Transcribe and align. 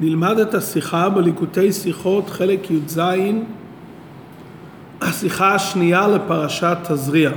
נלמד 0.00 0.38
את 0.38 0.54
השיחה 0.54 1.08
בליקוטי 1.08 1.72
שיחות, 1.72 2.30
חלק 2.30 2.70
י"ז, 2.70 3.00
השיחה 5.00 5.54
השנייה 5.54 6.08
לפרשת 6.08 6.76
תזריע. 6.88 7.30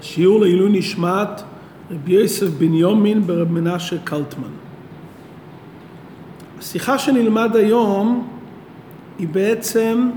שיעור 0.00 0.40
לעילוי 0.40 0.78
נשמת 0.78 1.42
רבי 1.90 2.12
יוסף 2.12 2.46
בן 2.46 2.74
יומין 2.74 3.26
ברב 3.26 3.52
מנשה 3.52 3.98
קלטמן. 4.04 4.48
השיחה 6.58 6.98
שנלמד 6.98 7.56
היום 7.56 8.28
היא 9.18 9.28
בעצם 9.28 10.10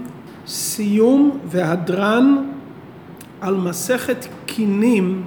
סיום 0.47 1.39
והדרן 1.45 2.45
על 3.41 3.55
מסכת 3.55 4.25
קינים, 4.45 5.23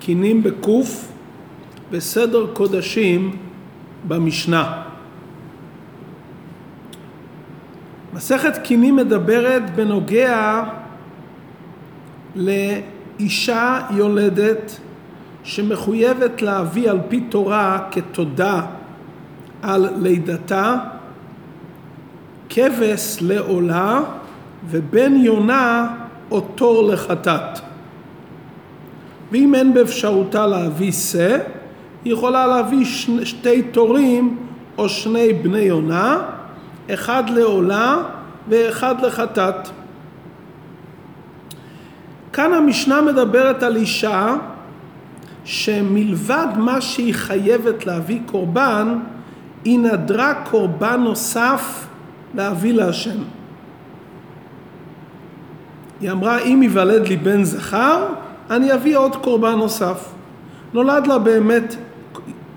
קינים 0.00 0.42
בקוף, 0.42 1.12
בסדר 1.90 2.46
קודשים 2.52 3.36
במשנה. 4.08 4.82
מסכת 8.14 8.56
קינים 8.56 8.96
מדברת 8.96 9.74
בנוגע 9.74 10.62
לאישה 12.34 13.80
יולדת 13.90 14.80
שמחויבת 15.44 16.42
להביא 16.42 16.90
על 16.90 16.98
פי 17.08 17.20
תורה 17.20 17.88
כתודה 17.90 18.60
על 19.62 19.88
לידתה 19.96 20.74
כבש 22.48 23.16
לעולה 23.20 24.00
ובן 24.70 25.16
יונה 25.16 25.94
או 26.30 26.40
תור 26.40 26.88
לחטאת. 26.88 27.58
ואם 29.32 29.54
אין 29.54 29.74
באפשרותה 29.74 30.46
להביא 30.46 30.92
שא, 30.92 31.38
היא 32.04 32.12
יכולה 32.12 32.46
להביא 32.46 32.84
שני, 32.84 33.26
שתי 33.26 33.62
תורים 33.62 34.36
או 34.78 34.88
שני 34.88 35.32
בני 35.32 35.58
יונה, 35.58 36.22
אחד 36.90 37.30
לעולה 37.30 37.96
ואחד 38.48 39.04
לחטאת. 39.04 39.68
כאן 42.32 42.52
המשנה 42.52 43.02
מדברת 43.02 43.62
על 43.62 43.76
אישה 43.76 44.36
שמלבד 45.44 46.46
מה 46.56 46.80
שהיא 46.80 47.14
חייבת 47.14 47.86
להביא 47.86 48.20
קורבן, 48.26 48.98
היא 49.64 49.78
נדרה 49.78 50.34
קורבן 50.50 51.00
נוסף 51.00 51.86
להביא 52.34 52.72
להשם. 52.72 53.18
היא 56.00 56.10
אמרה, 56.10 56.38
אם 56.38 56.62
ייוולד 56.62 57.08
לי 57.08 57.16
בן 57.16 57.44
זכר, 57.44 58.06
אני 58.50 58.74
אביא 58.74 58.96
עוד 58.96 59.16
קורבן 59.16 59.54
נוסף. 59.54 60.12
נולד 60.74 61.06
לה 61.06 61.18
באמת 61.18 61.76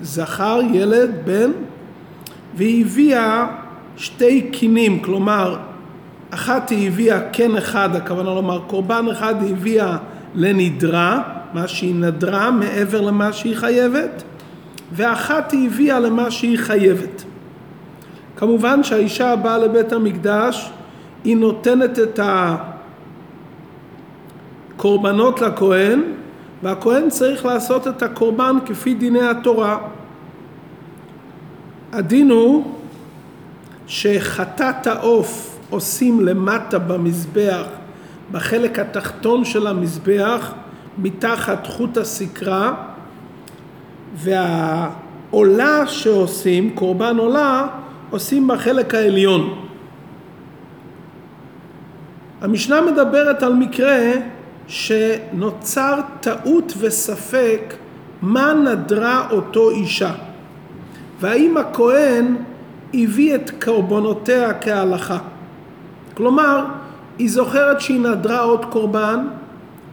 זכר, 0.02 0.60
ילד, 0.74 1.12
בן, 1.26 1.52
והיא 2.56 2.86
הביאה 2.86 3.48
שתי 3.98 4.42
קינים, 4.52 5.00
כלומר, 5.00 5.58
אחת 6.30 6.70
היא 6.70 6.88
הביאה 6.88 7.20
קן 7.20 7.58
אחד, 7.58 7.96
הכוונה 7.96 8.34
לומר 8.34 8.60
קורבן 8.68 9.06
אחד 9.12 9.44
היא 9.44 9.52
הביאה 9.52 9.98
לנדרה, 10.36 11.22
מה 11.54 11.68
שהיא 11.68 11.96
נדרה 11.96 12.52
מעבר 12.52 13.02
למה 13.02 13.34
שהיא 13.34 13.56
חייבת, 13.56 14.24
ואחת 14.92 15.52
היא 15.52 15.68
הביאה 15.68 16.00
למה 16.00 16.32
שהיא 16.32 16.58
חייבת. 16.58 17.24
כמובן 18.36 18.84
שהאישה 18.84 19.32
הבאה 19.32 19.58
לבית 19.58 19.94
המקדש 19.94 20.70
היא 21.24 21.38
נותנת 21.38 22.00
את 22.00 22.20
הקורבנות 24.76 25.42
לכהן 25.42 26.02
והכהן 26.64 27.10
צריך 27.10 27.46
לעשות 27.46 27.88
את 27.88 28.04
הקורבן 28.04 28.56
כפי 28.66 28.94
דיני 28.94 29.28
התורה. 29.28 29.78
הדין 31.94 32.32
הוא 32.32 32.72
שחטאת 33.88 34.88
העוף 34.88 35.60
עושים 35.70 36.26
למטה 36.26 36.80
במזבח, 36.80 37.66
בחלק 38.32 38.80
התחתון 38.80 39.46
של 39.46 39.68
המזבח, 39.68 40.54
מתחת 40.98 41.68
חוט 41.68 41.98
הסקרה, 41.98 42.74
והעולה 44.16 45.88
שעושים, 45.88 46.76
קורבן 46.76 47.18
עולה, 47.18 47.68
עושים 48.10 48.48
בחלק 48.48 48.96
העליון. 48.96 49.68
המשנה 52.42 52.82
מדברת 52.82 53.44
על 53.44 53.54
מקרה 53.54 54.12
שנוצר 54.68 56.00
טעות 56.22 56.74
וספק 56.80 57.74
מה 58.22 58.54
נדרה 58.54 59.28
אותו 59.32 59.70
אישה 59.70 60.12
והאם 61.20 61.58
הכהן 61.58 62.36
הביא 62.94 63.36
את 63.36 63.64
קורבנותיה 63.64 64.54
כהלכה. 64.54 65.18
כלומר, 66.14 66.66
היא 67.18 67.30
זוכרת 67.30 67.82
שהיא 67.82 68.00
נדרה 68.00 68.40
עוד 68.40 68.66
קורבן, 68.66 69.28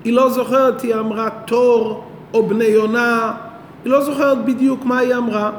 היא 0.04 0.12
לא 0.12 0.30
זוכרת, 0.30 0.82
היא 0.82 0.94
אמרה 0.94 1.28
תור 1.46 2.04
או 2.34 2.46
בני 2.46 2.64
יונה, 2.64 3.32
היא 3.84 3.92
לא 3.92 4.04
זוכרת 4.04 4.44
בדיוק 4.44 4.84
מה 4.84 4.98
היא 4.98 5.14
אמרה, 5.14 5.50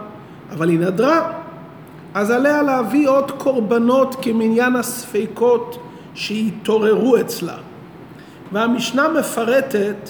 אבל 0.52 0.70
היא 0.70 0.80
נדרה. 0.80 1.32
אז 2.14 2.32
עליה 2.32 2.62
להביא 2.62 3.10
עוד 3.10 3.32
קורבנות 3.32 4.16
כמניין 4.22 4.76
הספקות 4.76 5.78
שהתעוררו 6.14 7.18
אצלה. 7.18 7.56
והמשנה 8.52 9.08
מפרטת 9.08 10.10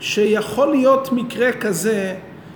שיכול 0.00 0.70
להיות 0.70 1.12
מקרה 1.12 1.52
כזה 1.52 2.14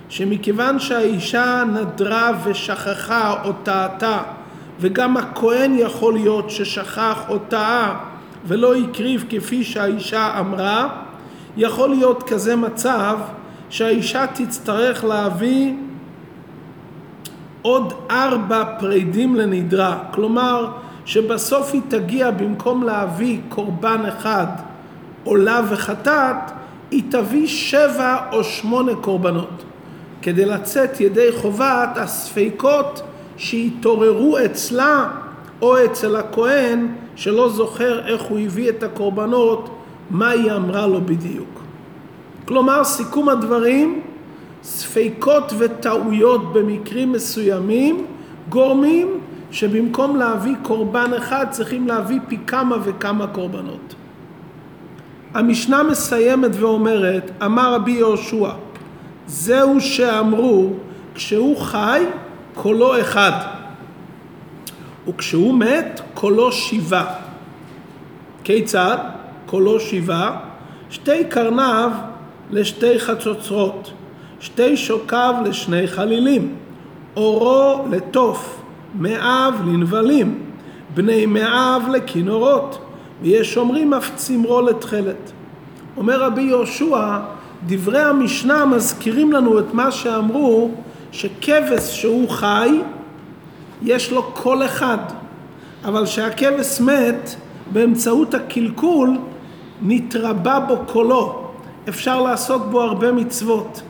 שמכיוון 0.09 0.79
שהאישה 0.79 1.63
נדרה 1.73 2.31
ושכחה 2.43 3.43
או 3.43 3.53
טעתה 3.63 4.17
וגם 4.79 5.17
הכהן 5.17 5.75
יכול 5.77 6.13
להיות 6.13 6.49
ששכח 6.49 7.23
או 7.29 7.37
טעה 7.39 7.99
ולא 8.45 8.75
הקריב 8.75 9.25
כפי 9.29 9.63
שהאישה 9.63 10.39
אמרה, 10.39 10.87
יכול 11.57 11.89
להיות 11.89 12.23
כזה 12.23 12.55
מצב 12.55 13.17
שהאישה 13.69 14.25
תצטרך 14.27 15.03
להביא 15.03 15.73
עוד 17.61 17.93
ארבע 18.11 18.63
פרידים 18.79 19.35
לנדרה, 19.35 19.99
כלומר 20.11 20.71
שבסוף 21.05 21.73
היא 21.73 21.81
תגיע 21.87 22.31
במקום 22.31 22.83
להביא 22.83 23.39
קורבן 23.49 24.05
אחד 24.07 24.47
עולה 25.23 25.61
וחטאת, 25.69 26.51
היא 26.91 27.03
תביא 27.09 27.47
שבע 27.47 28.17
או 28.31 28.43
שמונה 28.43 28.95
קורבנות, 28.95 29.63
כדי 30.21 30.45
לצאת 30.45 30.99
ידי 30.99 31.31
חובת 31.31 31.89
הספקות 31.95 33.01
שהתעוררו 33.37 34.37
אצלה 34.45 35.09
או 35.61 35.85
אצל 35.85 36.15
הכהן 36.15 36.87
שלא 37.15 37.49
זוכר 37.49 38.07
איך 38.07 38.21
הוא 38.21 38.39
הביא 38.39 38.69
את 38.69 38.83
הקורבנות, 38.83 39.69
מה 40.09 40.29
היא 40.29 40.51
אמרה 40.51 40.87
לו 40.87 41.01
בדיוק. 41.01 41.61
כלומר, 42.45 42.83
סיכום 42.83 43.29
הדברים, 43.29 44.01
ספקות 44.63 45.53
וטעויות 45.57 46.53
במקרים 46.53 47.11
מסוימים 47.11 48.05
גורמים 48.49 49.19
שבמקום 49.51 50.15
להביא 50.15 50.55
קורבן 50.63 51.11
אחד 51.17 51.45
צריכים 51.49 51.87
להביא 51.87 52.19
פי 52.27 52.37
כמה 52.47 52.77
וכמה 52.83 53.27
קורבנות. 53.27 53.95
המשנה 55.33 55.83
מסיימת 55.83 56.51
ואומרת, 56.53 57.31
אמר 57.45 57.73
רבי 57.73 57.91
יהושע, 57.91 58.49
זהו 59.27 59.81
שאמרו, 59.81 60.69
כשהוא 61.15 61.57
חי, 61.57 62.03
קולו 62.53 63.01
אחד, 63.01 63.31
וכשהוא 65.07 65.53
מת, 65.53 66.01
קולו 66.13 66.51
שבעה. 66.51 67.13
כיצד? 68.43 68.97
קולו 69.45 69.79
שבעה, 69.79 70.39
שתי 70.89 71.25
קרניו 71.29 71.91
לשתי 72.51 72.99
חצוצרות, 72.99 73.91
שתי 74.39 74.77
שוקיו 74.77 75.35
לשני 75.45 75.87
חלילים, 75.87 76.55
אורו 77.15 77.85
לתוף, 77.89 78.61
מאב 78.95 79.53
לנבלים, 79.65 80.39
בני 80.93 81.25
מאב 81.25 81.81
לכינורות. 81.93 82.90
ויש 83.21 83.57
אומרים 83.57 83.93
אף 83.93 84.11
צמרו 84.15 84.61
לתכלת. 84.61 85.31
אומר 85.97 86.23
רבי 86.23 86.41
יהושע, 86.41 87.17
דברי 87.67 88.01
המשנה 88.01 88.65
מזכירים 88.65 89.31
לנו 89.31 89.59
את 89.59 89.73
מה 89.73 89.91
שאמרו, 89.91 90.71
שכבש 91.11 92.01
שהוא 92.01 92.29
חי, 92.29 92.81
יש 93.81 94.11
לו 94.11 94.23
קול 94.23 94.65
אחד, 94.65 94.97
אבל 95.85 96.05
כשהכבש 96.05 96.81
מת, 96.81 97.35
באמצעות 97.73 98.33
הקלקול, 98.33 99.17
נתרבה 99.81 100.59
בו 100.59 100.77
קולו. 100.85 101.51
אפשר 101.89 102.21
לעשות 102.21 102.69
בו 102.71 102.81
הרבה 102.81 103.11
מצוות. 103.11 103.81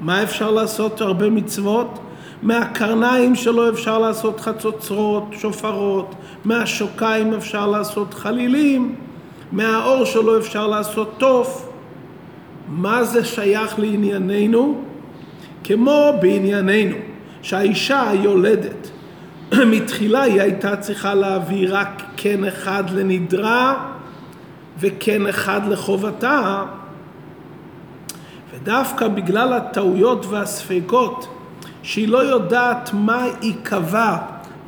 מה 0.00 0.22
אפשר 0.22 0.50
לעשות 0.50 1.00
הרבה 1.00 1.30
מצוות? 1.30 1.98
מהקרניים 2.42 3.34
שלו 3.34 3.68
אפשר 3.68 3.98
לעשות 3.98 4.40
חצוצרות, 4.40 5.24
שופרות, 5.32 6.14
מהשוקיים 6.44 7.34
אפשר 7.34 7.66
לעשות 7.66 8.14
חלילים, 8.14 8.94
מהאור 9.52 10.04
שלו 10.04 10.38
אפשר 10.38 10.66
לעשות 10.66 11.14
תוף. 11.18 11.68
מה 12.68 13.04
זה 13.04 13.24
שייך 13.24 13.78
לענייננו? 13.78 14.84
כמו 15.64 16.12
בענייננו, 16.20 16.96
שהאישה 17.42 18.10
היולדת, 18.10 18.90
מתחילה 19.76 20.22
היא 20.22 20.40
הייתה 20.40 20.76
צריכה 20.76 21.14
להביא 21.14 21.68
רק 21.70 22.02
כן 22.16 22.44
אחד 22.44 22.90
לנדרה 22.90 23.90
וכן 24.78 25.26
אחד 25.26 25.60
לחובתה, 25.68 26.62
ודווקא 28.54 29.08
בגלל 29.08 29.52
הטעויות 29.52 30.26
והספקות, 30.26 31.28
שהיא 31.84 32.08
לא 32.08 32.18
יודעת 32.18 32.90
מה 32.92 33.26
ייקבע 33.42 34.16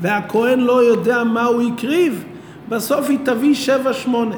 והכהן 0.00 0.60
לא 0.60 0.84
יודע 0.84 1.24
מה 1.24 1.44
הוא 1.44 1.62
הקריב, 1.62 2.24
בסוף 2.68 3.08
היא 3.08 3.18
תביא 3.24 3.54
שבע 3.54 3.92
שמונה. 3.92 4.36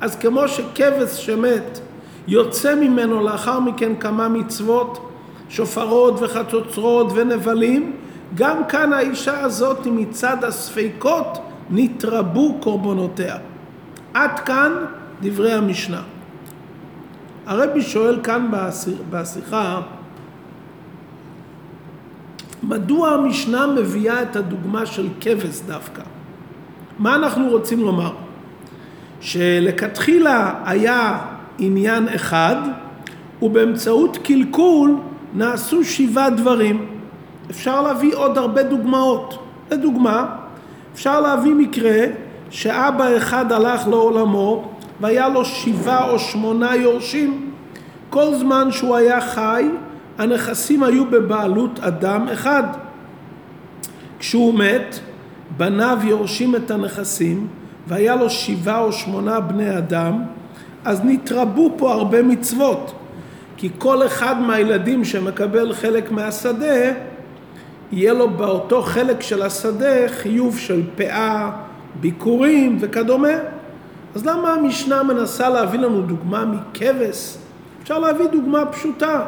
אז 0.00 0.16
כמו 0.16 0.48
שכבש 0.48 1.26
שמת 1.26 1.80
יוצא 2.26 2.74
ממנו 2.74 3.22
לאחר 3.22 3.60
מכן 3.60 3.96
כמה 4.00 4.28
מצוות, 4.28 5.10
שופרות 5.48 6.22
וחצוצרות 6.22 7.12
ונבלים, 7.14 7.92
גם 8.34 8.64
כאן 8.68 8.92
האישה 8.92 9.40
הזאת 9.40 9.86
מצד 9.86 10.44
הספקות 10.44 11.38
נתרבו 11.70 12.58
קורבנותיה. 12.60 13.36
עד 14.14 14.40
כאן 14.40 14.72
דברי 15.22 15.52
המשנה. 15.52 16.02
הרבי 17.46 17.82
שואל 17.82 18.20
כאן 18.22 18.50
בשיחה, 19.10 19.80
מדוע 22.68 23.10
המשנה 23.10 23.66
מביאה 23.66 24.22
את 24.22 24.36
הדוגמה 24.36 24.86
של 24.86 25.08
כבש 25.20 25.60
דווקא? 25.66 26.02
מה 26.98 27.14
אנחנו 27.14 27.48
רוצים 27.48 27.80
לומר? 27.80 28.12
שלכתחילה 29.20 30.54
היה 30.64 31.18
עניין 31.58 32.08
אחד 32.08 32.56
ובאמצעות 33.42 34.18
קלקול 34.22 34.96
נעשו 35.34 35.84
שבעה 35.84 36.30
דברים. 36.30 36.86
אפשר 37.50 37.82
להביא 37.82 38.14
עוד 38.14 38.38
הרבה 38.38 38.62
דוגמאות. 38.62 39.38
לדוגמה, 39.70 40.26
אפשר 40.94 41.20
להביא 41.20 41.54
מקרה 41.54 42.04
שאבא 42.50 43.16
אחד 43.16 43.52
הלך 43.52 43.88
לעולמו 43.88 44.70
והיה 45.00 45.28
לו 45.28 45.44
שבעה 45.44 46.10
או 46.10 46.18
שמונה 46.18 46.76
יורשים. 46.76 47.50
כל 48.10 48.34
זמן 48.34 48.68
שהוא 48.72 48.96
היה 48.96 49.20
חי, 49.20 49.68
הנכסים 50.18 50.82
היו 50.82 51.10
בבעלות 51.10 51.80
אדם 51.80 52.28
אחד. 52.32 52.62
כשהוא 54.18 54.54
מת, 54.54 54.98
בניו 55.56 55.98
יורשים 56.02 56.56
את 56.56 56.70
הנכסים, 56.70 57.46
והיה 57.88 58.16
לו 58.16 58.30
שבעה 58.30 58.80
או 58.80 58.92
שמונה 58.92 59.40
בני 59.40 59.78
אדם, 59.78 60.22
אז 60.84 61.00
נתרבו 61.04 61.74
פה 61.76 61.92
הרבה 61.92 62.22
מצוות. 62.22 62.92
כי 63.56 63.70
כל 63.78 64.06
אחד 64.06 64.40
מהילדים 64.40 65.04
שמקבל 65.04 65.72
חלק 65.72 66.10
מהשדה, 66.10 66.92
יהיה 67.92 68.12
לו 68.12 68.30
באותו 68.30 68.82
חלק 68.82 69.22
של 69.22 69.42
השדה 69.42 70.08
חיוב 70.08 70.58
של 70.58 70.82
פאה, 70.96 71.50
ביקורים 72.00 72.76
וכדומה. 72.80 73.34
אז 74.14 74.26
למה 74.26 74.52
המשנה 74.52 75.02
מנסה 75.02 75.48
להביא 75.48 75.78
לנו 75.78 76.02
דוגמה 76.02 76.44
מכבש? 76.44 77.36
אפשר 77.82 77.98
להביא 77.98 78.26
דוגמה 78.26 78.66
פשוטה. 78.66 79.24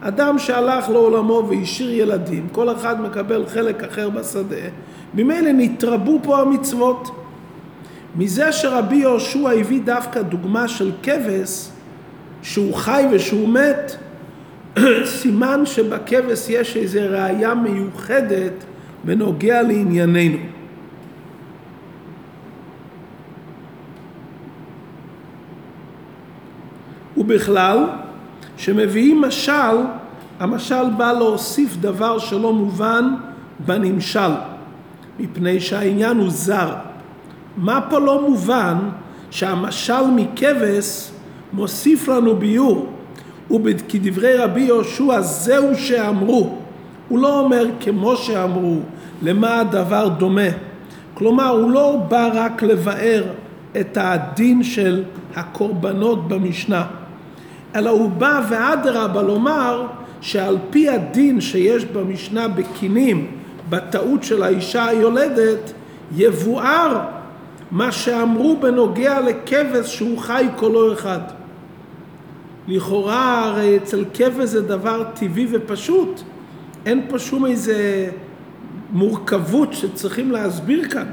אדם 0.00 0.38
שהלך 0.38 0.88
לעולמו 0.88 1.46
והשאיר 1.48 1.90
ילדים, 1.90 2.48
כל 2.52 2.72
אחד 2.72 3.00
מקבל 3.00 3.46
חלק 3.46 3.84
אחר 3.84 4.10
בשדה, 4.10 4.56
ממילא 5.14 5.50
נתרבו 5.52 6.20
פה 6.22 6.40
המצוות. 6.40 7.10
מזה 8.16 8.52
שרבי 8.52 8.96
יהושע 8.96 9.50
הביא 9.50 9.80
דווקא 9.84 10.22
דוגמה 10.22 10.68
של 10.68 10.92
כבש, 11.02 11.68
שהוא 12.42 12.74
חי 12.74 13.04
ושהוא 13.10 13.48
מת, 13.48 13.96
סימן 15.18 15.66
שבכבש 15.66 16.48
יש 16.48 16.76
איזו 16.76 17.00
ראייה 17.10 17.54
מיוחדת 17.54 18.52
בנוגע 19.04 19.62
לענייננו. 19.62 20.38
ובכלל, 27.16 27.84
שמביאים 28.60 29.22
משל, 29.22 29.76
המשל 30.40 30.90
בא 30.96 31.12
להוסיף 31.12 31.76
דבר 31.76 32.18
שלא 32.18 32.52
מובן 32.52 33.14
בנמשל, 33.66 34.30
מפני 35.18 35.60
שהעניין 35.60 36.16
הוא 36.16 36.30
זר. 36.30 36.74
מה 37.56 37.80
פה 37.90 37.98
לא 37.98 38.28
מובן 38.28 38.76
שהמשל 39.30 40.06
מכבש 40.16 41.10
מוסיף 41.52 42.08
לנו 42.08 42.36
ביור, 42.36 42.86
וכדברי 43.64 44.36
רבי 44.36 44.60
יהושע 44.60 45.20
זהו 45.20 45.76
שאמרו. 45.76 46.56
הוא 47.08 47.18
לא 47.18 47.40
אומר 47.40 47.66
כמו 47.80 48.16
שאמרו, 48.16 48.78
למה 49.22 49.60
הדבר 49.60 50.08
דומה. 50.08 50.50
כלומר, 51.14 51.48
הוא 51.48 51.70
לא 51.70 51.96
בא 52.08 52.30
רק 52.34 52.62
לבאר 52.62 53.24
את 53.80 53.98
הדין 54.00 54.62
של 54.62 55.04
הקורבנות 55.36 56.28
במשנה, 56.28 56.86
אלא 57.76 57.90
הוא 57.90 58.10
בא 58.10 58.42
ואדרבה 58.50 59.22
לומר 59.22 59.86
שעל 60.20 60.58
פי 60.70 60.88
הדין 60.88 61.40
שיש 61.40 61.84
במשנה 61.84 62.48
בקינים, 62.48 63.26
בטעות 63.68 64.22
של 64.22 64.42
האישה 64.42 64.86
היולדת, 64.86 65.72
יבואר 66.16 67.00
מה 67.70 67.92
שאמרו 67.92 68.56
בנוגע 68.56 69.20
לכבש 69.20 69.96
שהוא 69.96 70.18
חי 70.18 70.46
כולו 70.56 70.92
אחד. 70.92 71.20
לכאורה 72.68 73.44
הרי 73.44 73.76
אצל 73.76 74.04
כבש 74.14 74.48
זה 74.48 74.62
דבר 74.62 75.04
טבעי 75.14 75.46
ופשוט, 75.50 76.20
אין 76.86 77.02
פה 77.08 77.18
שום 77.18 77.46
איזה 77.46 78.10
מורכבות 78.92 79.72
שצריכים 79.72 80.30
להסביר 80.30 80.88
כאן. 80.88 81.06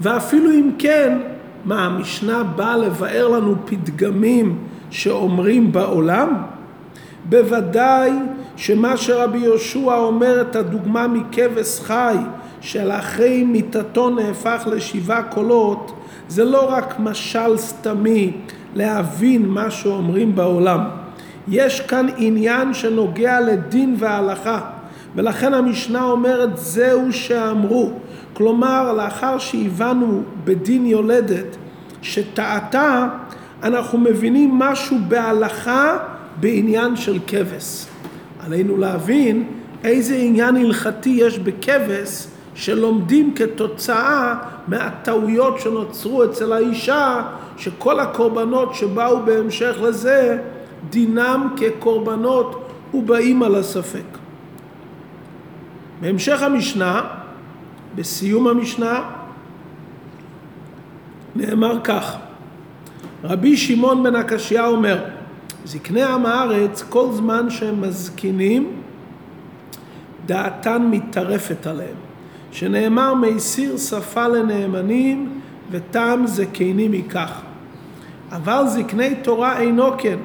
ואפילו 0.00 0.50
אם 0.50 0.70
כן, 0.78 1.18
מה, 1.66 1.84
המשנה 1.84 2.42
באה 2.42 2.76
לבאר 2.76 3.28
לנו 3.28 3.54
פתגמים 3.64 4.58
שאומרים 4.90 5.72
בעולם? 5.72 6.28
בוודאי 7.28 8.12
שמה 8.56 8.96
שרבי 8.96 9.38
יהושע 9.38 9.94
אומר 9.94 10.40
את 10.40 10.56
הדוגמה 10.56 11.08
מכבש 11.08 11.80
חי, 11.80 12.16
של 12.60 12.90
אחרי 12.90 13.44
מיתתו 13.44 14.10
נהפך 14.10 14.68
לשבעה 14.72 15.22
קולות, 15.22 15.92
זה 16.28 16.44
לא 16.44 16.72
רק 16.72 16.94
משל 16.98 17.56
סתמי 17.56 18.32
להבין 18.74 19.46
מה 19.46 19.70
שאומרים 19.70 20.34
בעולם. 20.34 20.80
יש 21.48 21.80
כאן 21.80 22.06
עניין 22.16 22.74
שנוגע 22.74 23.40
לדין 23.40 23.96
והלכה, 23.98 24.60
ולכן 25.14 25.54
המשנה 25.54 26.04
אומרת 26.04 26.58
זהו 26.58 27.12
שאמרו. 27.12 27.92
כלומר, 28.36 28.92
לאחר 28.92 29.38
שהבנו 29.38 30.22
בדין 30.44 30.86
יולדת 30.86 31.56
שטעתה, 32.02 33.08
אנחנו 33.62 33.98
מבינים 33.98 34.58
משהו 34.58 34.96
בהלכה 35.08 35.98
בעניין 36.40 36.96
של 36.96 37.18
כבש. 37.26 37.86
עלינו 38.40 38.76
להבין 38.76 39.44
איזה 39.84 40.16
עניין 40.16 40.56
הלכתי 40.56 41.08
יש 41.08 41.38
בכבש 41.38 42.26
שלומדים 42.54 43.34
כתוצאה 43.34 44.34
מהטעויות 44.68 45.60
שנוצרו 45.60 46.24
אצל 46.24 46.52
האישה, 46.52 47.22
שכל 47.56 48.00
הקורבנות 48.00 48.74
שבאו 48.74 49.22
בהמשך 49.24 49.76
לזה, 49.82 50.38
דינם 50.90 51.48
כקורבנות 51.56 52.68
ובאים 52.94 53.42
על 53.42 53.54
הספק. 53.54 54.18
בהמשך 56.00 56.42
המשנה, 56.42 57.02
בסיום 57.96 58.46
המשנה, 58.46 59.10
נאמר 61.36 61.80
כך: 61.84 62.16
רבי 63.24 63.56
שמעון 63.56 64.02
בן 64.02 64.16
הקשיא 64.16 64.60
אומר, 64.60 65.04
זקני 65.64 66.02
עם 66.02 66.26
הארץ, 66.26 66.82
כל 66.88 67.08
זמן 67.12 67.50
שהם 67.50 67.80
מזקינים, 67.80 68.72
דעתן 70.26 70.88
מתטרפת 70.90 71.66
עליהם. 71.66 71.96
שנאמר 72.52 73.14
מסיר 73.14 73.76
שפה 73.76 74.28
לנאמנים 74.28 75.40
וטעם 75.70 76.26
זקנים 76.26 76.92
מכך. 76.92 77.40
אבל 78.32 78.62
זקני 78.66 79.14
תורה 79.22 79.60
אינו 79.60 79.90
כן, 79.98 80.18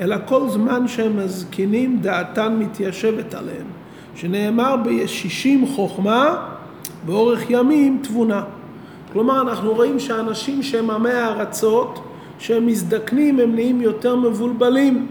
אלא 0.00 0.16
כל 0.24 0.48
זמן 0.48 0.88
שהם 0.88 1.24
מזקינים 1.24 1.98
דעתן 2.00 2.56
מתיישבת 2.58 3.34
עליהם, 3.34 3.66
שנאמר 4.14 4.76
בישישים 4.76 5.66
חוכמה, 5.66 6.46
באורך 7.06 7.50
ימים 7.50 8.00
תבונה. 8.02 8.42
כלומר, 9.12 9.40
אנחנו 9.40 9.72
רואים 9.72 9.98
שאנשים 9.98 10.62
שהם 10.62 10.90
עמי 10.90 11.10
הארצות, 11.10 12.02
שהם 12.38 12.66
מזדקנים, 12.66 13.40
הם 13.40 13.54
נהיים 13.54 13.80
יותר 13.80 14.16
מבולבלים. 14.16 15.06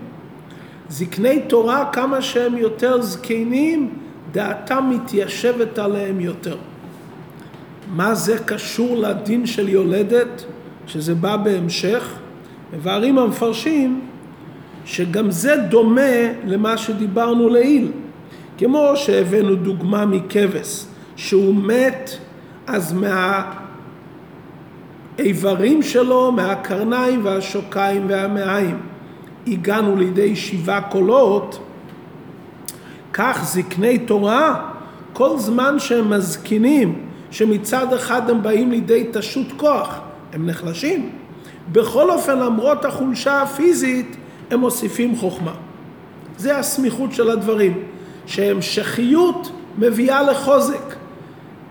זקני 0.89 1.41
תורה, 1.47 1.89
כמה 1.91 2.21
שהם 2.21 2.57
יותר 2.57 3.01
זקנים, 3.01 3.89
דעתם 4.31 4.89
מתיישבת 4.89 5.79
עליהם 5.79 6.19
יותר. 6.19 6.57
מה 7.95 8.15
זה 8.15 8.37
קשור 8.45 8.97
לדין 8.97 9.45
של 9.45 9.69
יולדת, 9.69 10.45
שזה 10.87 11.15
בא 11.15 11.37
בהמשך? 11.37 12.13
מבארים 12.73 13.17
המפרשים 13.17 14.01
שגם 14.85 15.31
זה 15.31 15.55
דומה 15.55 16.11
למה 16.45 16.77
שדיברנו 16.77 17.49
לעיל. 17.49 17.91
כמו 18.57 18.91
שהבאנו 18.95 19.55
דוגמה 19.55 20.05
מכבש, 20.05 20.85
שהוא 21.19 21.55
מת, 21.55 22.11
אז 22.67 22.95
מהאיברים 25.17 25.83
שלו, 25.83 26.31
מהקרניים 26.31 27.25
והשוקיים 27.25 28.05
והמעיים, 28.09 28.79
הגענו 29.47 29.95
לידי 29.95 30.35
שבעה 30.35 30.81
קולות, 30.81 31.59
כך 33.13 33.41
זקני 33.43 33.99
תורה, 33.99 34.69
כל 35.13 35.37
זמן 35.37 35.79
שהם 35.79 36.09
מזקינים, 36.09 37.05
שמצד 37.31 37.93
אחד 37.93 38.29
הם 38.29 38.43
באים 38.43 38.71
לידי 38.71 39.07
תשות 39.13 39.47
כוח, 39.57 39.99
הם 40.33 40.45
נחלשים. 40.45 41.09
בכל 41.71 42.11
אופן, 42.11 42.39
למרות 42.39 42.85
החולשה 42.85 43.41
הפיזית, 43.41 44.17
הם 44.51 44.59
מוסיפים 44.59 45.15
חוכמה. 45.15 45.53
זה 46.37 46.57
הסמיכות 46.57 47.13
של 47.13 47.29
הדברים, 47.29 47.83
שהמשכיות 48.25 49.51
מביאה 49.77 50.23
לחוזק. 50.23 50.98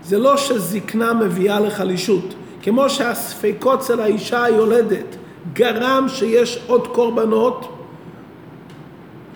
זה 0.09 0.19
לא 0.19 0.37
שזקנה 0.37 1.13
מביאה 1.13 1.59
לחלישות. 1.59 2.33
כמו 2.61 2.89
שהספקות 2.89 3.79
אצל 3.79 3.99
האישה 3.99 4.43
היולדת 4.43 5.15
גרם 5.53 6.05
שיש 6.09 6.59
עוד 6.67 6.87
קורבנות, 6.87 7.77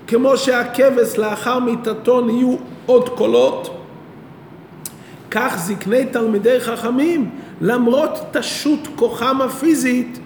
כמו 0.07 0.37
שהכבש 0.37 1.17
לאחר 1.17 1.59
מיתתו 1.59 2.21
נהיו 2.21 2.55
עוד 2.85 3.09
קולות, 3.09 3.77
כך 5.31 5.55
זקני 5.57 6.05
תלמידי 6.05 6.59
חכמים, 6.59 7.29
למרות 7.61 8.19
תשות 8.31 8.87
כוחם 8.95 9.41
הפיזית, 9.41 10.19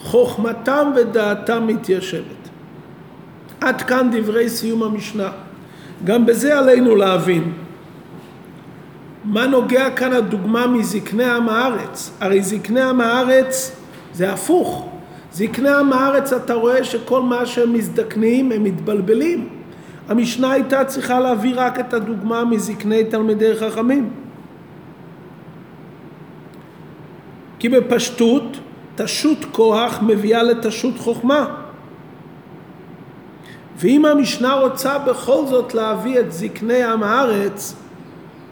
חוכמתם 0.00 0.92
ודעתם 0.96 1.66
מתיישבת. 1.66 2.48
עד 3.60 3.82
כאן 3.82 4.10
דברי 4.12 4.48
סיום 4.48 4.82
המשנה. 4.82 5.30
גם 6.04 6.26
בזה 6.26 6.58
עלינו 6.58 6.96
להבין. 6.96 7.52
מה 9.24 9.46
נוגע 9.46 9.90
כאן 9.90 10.12
הדוגמה 10.12 10.66
מזקני 10.66 11.24
עם 11.24 11.48
הארץ? 11.48 12.10
הרי 12.20 12.42
זקני 12.42 12.80
עם 12.80 13.00
הארץ 13.00 13.76
זה 14.12 14.32
הפוך. 14.32 14.88
זקני 15.32 15.68
עם 15.68 15.92
הארץ 15.92 16.32
אתה 16.32 16.54
רואה 16.54 16.84
שכל 16.84 17.22
מה 17.22 17.46
שהם 17.46 17.72
מזדקנים 17.72 18.52
הם 18.52 18.64
מתבלבלים. 18.64 19.48
המשנה 20.08 20.52
הייתה 20.52 20.84
צריכה 20.84 21.20
להביא 21.20 21.52
רק 21.56 21.80
את 21.80 21.94
הדוגמה 21.94 22.44
מזקני 22.44 23.04
תלמידי 23.04 23.56
חכמים. 23.56 24.10
כי 27.58 27.68
בפשטות 27.68 28.56
תשות 28.94 29.38
כוח 29.52 29.98
מביאה 30.02 30.42
לתשות 30.42 30.98
חוכמה. 30.98 31.46
ואם 33.76 34.04
המשנה 34.04 34.54
רוצה 34.54 34.98
בכל 34.98 35.46
זאת 35.46 35.74
להביא 35.74 36.20
את 36.20 36.32
זקני 36.32 36.84
עם 36.84 37.02
הארץ, 37.02 37.81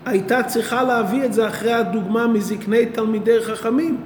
הייתה 0.06 0.42
צריכה 0.42 0.82
להביא 0.82 1.24
את 1.24 1.32
זה 1.32 1.48
אחרי 1.48 1.72
הדוגמה 1.72 2.26
מזקני 2.26 2.86
תלמידי 2.86 3.40
חכמים. 3.40 4.00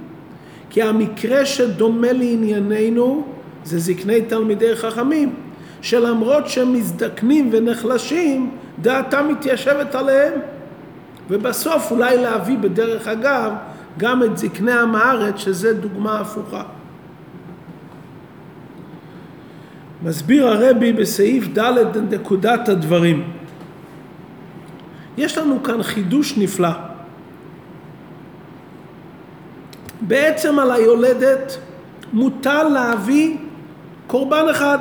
כי 0.69 0.81
המקרה 0.81 1.45
שדומה 1.45 2.13
לענייננו 2.13 3.27
זה 3.63 3.79
זקני 3.79 4.21
תלמידי 4.21 4.75
חכמים, 4.75 5.33
שלמרות 5.81 6.47
שהם 6.47 6.73
מזדקנים 6.73 7.49
ונחלשים, 7.51 8.51
דעתם 8.81 9.27
מתיישבת 9.29 9.95
עליהם. 9.95 10.33
ובסוף 11.29 11.91
אולי 11.91 12.17
להביא 12.17 12.57
בדרך 12.57 13.07
אגב 13.07 13.51
גם 13.97 14.23
את 14.23 14.37
זקני 14.37 14.71
עם 14.71 14.95
הארץ, 14.95 15.37
שזה 15.37 15.73
דוגמה 15.73 16.19
הפוכה. 16.19 16.63
מסביר 20.03 20.47
הרבי 20.47 20.93
בסעיף 20.93 21.47
ד' 21.57 22.13
נקודת 22.13 22.69
הדברים. 22.69 23.23
יש 25.17 25.37
לנו 25.37 25.63
כאן 25.63 25.83
חידוש 25.83 26.37
נפלא. 26.37 26.69
בעצם 30.01 30.59
על 30.59 30.71
היולדת 30.71 31.57
מוטל 32.13 32.63
להביא 32.63 33.37
קורבן 34.07 34.45
אחד, 34.51 34.77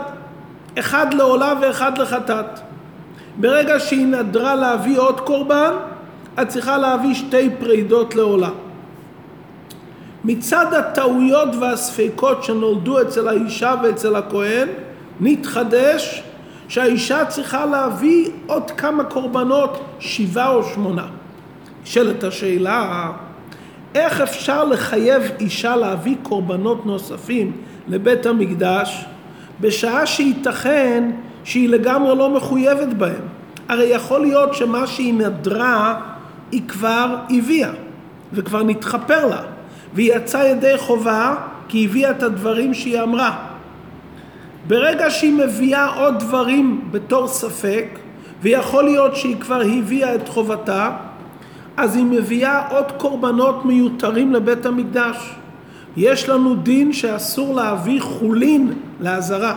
אחד 0.78 1.14
לעולה 1.14 1.54
ואחד 1.62 1.98
לחטאת. 1.98 2.60
ברגע 3.36 3.80
שהיא 3.80 4.06
נדרה 4.06 4.54
להביא 4.54 4.98
עוד 4.98 5.20
קורבן, 5.20 5.72
את 6.42 6.48
צריכה 6.48 6.78
להביא 6.78 7.14
שתי 7.14 7.50
פרידות 7.60 8.14
לעולה. 8.14 8.50
מצד 10.24 10.74
הטעויות 10.74 11.48
והספקות 11.60 12.44
שנולדו 12.44 13.02
אצל 13.02 13.28
האישה 13.28 13.74
ואצל 13.82 14.16
הכהן, 14.16 14.68
נתחדש 15.20 16.22
שהאישה 16.68 17.24
צריכה 17.24 17.66
להביא 17.66 18.30
עוד 18.46 18.70
כמה 18.70 19.04
קורבנות, 19.04 19.84
שבעה 19.98 20.50
או 20.50 20.64
שמונה. 20.64 21.06
נשאלת 21.82 22.24
השאלה, 22.24 23.10
איך 23.94 24.20
אפשר 24.20 24.64
לחייב 24.64 25.22
אישה 25.40 25.76
להביא 25.76 26.16
קורבנות 26.22 26.86
נוספים 26.86 27.52
לבית 27.88 28.26
המקדש 28.26 29.04
בשעה 29.60 30.06
שייתכן 30.06 31.10
שהיא 31.44 31.68
לגמרי 31.68 32.16
לא 32.16 32.30
מחויבת 32.30 32.88
בהם? 32.88 33.22
הרי 33.68 33.84
יכול 33.84 34.20
להיות 34.20 34.54
שמה 34.54 34.86
שהיא 34.86 35.14
נדרה 35.14 36.00
היא 36.52 36.62
כבר 36.68 37.16
הביאה 37.30 37.70
וכבר 38.32 38.62
נתחפר 38.62 39.26
לה 39.26 39.42
והיא 39.94 40.12
יצאה 40.14 40.48
ידי 40.48 40.78
חובה 40.78 41.34
כי 41.68 41.84
הביאה 41.84 42.10
את 42.10 42.22
הדברים 42.22 42.74
שהיא 42.74 43.02
אמרה. 43.02 43.53
ברגע 44.66 45.10
שהיא 45.10 45.32
מביאה 45.32 45.94
עוד 45.94 46.18
דברים 46.18 46.88
בתור 46.90 47.28
ספק, 47.28 47.86
ויכול 48.42 48.84
להיות 48.84 49.16
שהיא 49.16 49.40
כבר 49.40 49.60
הביאה 49.60 50.14
את 50.14 50.28
חובתה, 50.28 50.90
אז 51.76 51.96
היא 51.96 52.04
מביאה 52.04 52.68
עוד 52.68 52.92
קורבנות 52.96 53.64
מיותרים 53.64 54.32
לבית 54.32 54.66
המקדש. 54.66 55.34
יש 55.96 56.28
לנו 56.28 56.54
דין 56.54 56.92
שאסור 56.92 57.54
להביא 57.54 58.00
חולין 58.00 58.72
לעזרה. 59.00 59.56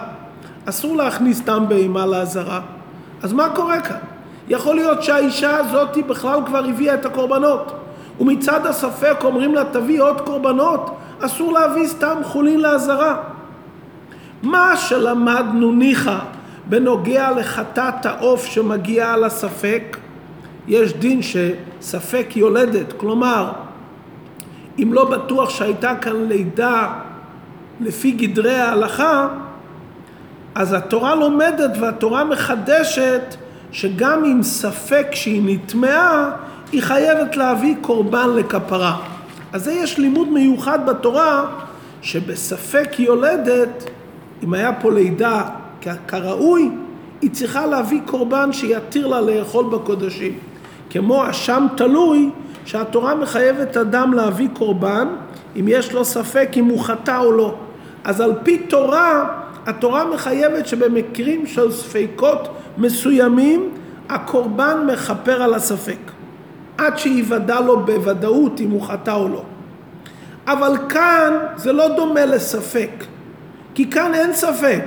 אסור 0.65 0.95
להכניס 0.95 1.37
סתם 1.37 1.65
בהמה 1.67 2.05
לעזרה. 2.05 2.61
אז 3.23 3.33
מה 3.33 3.49
קורה 3.49 3.81
כאן? 3.81 3.97
יכול 4.49 4.75
להיות 4.75 5.03
שהאישה 5.03 5.57
הזאת 5.57 5.97
בכלל 6.07 6.39
כבר 6.45 6.65
הביאה 6.65 6.93
את 6.93 7.05
הקורבנות. 7.05 7.73
ומצד 8.19 8.65
הספק 8.65 9.17
אומרים 9.23 9.55
לה 9.55 9.63
תביא 9.71 10.01
עוד 10.01 10.21
קורבנות, 10.21 10.97
אסור 11.19 11.53
להביא 11.53 11.87
סתם 11.87 12.17
חולין 12.23 12.59
לעזרה. 12.59 13.15
מה 14.43 14.77
שלמדנו 14.77 15.71
ניחא 15.71 16.17
בנוגע 16.69 17.31
לחטאת 17.31 18.05
העוף 18.05 18.45
שמגיע 18.45 19.17
לספק, 19.17 19.97
יש 20.67 20.93
דין 20.93 21.19
שספק 21.21 22.27
יולדת, 22.35 22.93
כלומר, 22.97 23.51
אם 24.79 24.93
לא 24.93 25.05
בטוח 25.05 25.49
שהייתה 25.49 25.95
כאן 25.95 26.27
לידה 26.27 26.93
לפי 27.79 28.11
גדרי 28.11 28.55
ההלכה, 28.55 29.27
אז 30.55 30.73
התורה 30.73 31.15
לומדת 31.15 31.71
והתורה 31.79 32.23
מחדשת 32.23 33.35
שגם 33.71 34.25
אם 34.25 34.43
ספק 34.43 35.07
שהיא 35.11 35.41
נטמעה, 35.45 36.31
היא 36.71 36.81
חייבת 36.81 37.37
להביא 37.37 37.75
קורבן 37.81 38.29
לכפרה. 38.35 38.97
אז 39.53 39.63
זה 39.63 39.71
יש 39.71 39.97
לימוד 39.97 40.27
מיוחד 40.27 40.85
בתורה 40.85 41.45
שבספק 42.01 42.99
יולדת 42.99 43.89
אם 44.43 44.53
היה 44.53 44.73
פה 44.73 44.91
לידה 44.91 45.43
כראוי, 46.07 46.69
היא 47.21 47.31
צריכה 47.31 47.65
להביא 47.65 48.01
קורבן 48.05 48.53
שיתיר 48.53 49.07
לה 49.07 49.21
לאכול 49.21 49.65
בקודשים. 49.65 50.37
כמו 50.89 51.29
אשם 51.29 51.67
תלוי, 51.77 52.29
שהתורה 52.65 53.15
מחייבת 53.15 53.77
אדם 53.77 54.13
להביא 54.13 54.47
קורבן, 54.53 55.07
אם 55.59 55.65
יש 55.67 55.93
לו 55.93 56.05
ספק 56.05 56.49
אם 56.57 56.65
הוא 56.65 56.79
חטא 56.83 57.19
או 57.19 57.31
לא. 57.31 57.55
אז 58.03 58.21
על 58.21 58.33
פי 58.43 58.57
תורה, 58.57 59.29
התורה 59.65 60.05
מחייבת 60.05 60.67
שבמקרים 60.67 61.45
של 61.45 61.71
ספקות 61.71 62.47
מסוימים, 62.77 63.69
הקורבן 64.09 64.77
מכפר 64.93 65.41
על 65.41 65.53
הספק. 65.53 65.97
עד 66.77 66.97
שיוודע 66.97 67.61
לו 67.61 67.85
בוודאות 67.85 68.59
אם 68.59 68.69
הוא 68.69 68.81
חטא 68.81 69.11
או 69.11 69.27
לא. 69.27 69.43
אבל 70.47 70.77
כאן 70.89 71.33
זה 71.55 71.73
לא 71.73 71.95
דומה 71.95 72.25
לספק. 72.25 72.89
כי 73.77 73.89
כאן 73.89 74.13
אין 74.13 74.33
ספק. 74.33 74.83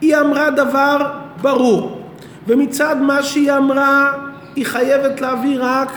היא 0.00 0.16
אמרה 0.16 0.50
דבר 0.50 1.10
ברור, 1.42 2.00
ומצד 2.46 2.96
מה 3.00 3.22
שהיא 3.22 3.52
אמרה, 3.52 4.12
היא 4.56 4.66
חייבת 4.66 5.20
להביא 5.20 5.56
רק 5.60 5.88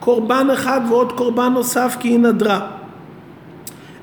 קורבן 0.00 0.48
אחד 0.52 0.80
ועוד 0.88 1.12
קורבן 1.12 1.52
נוסף 1.52 1.96
כי 2.00 2.08
היא 2.08 2.18
נדרה. 2.18 2.66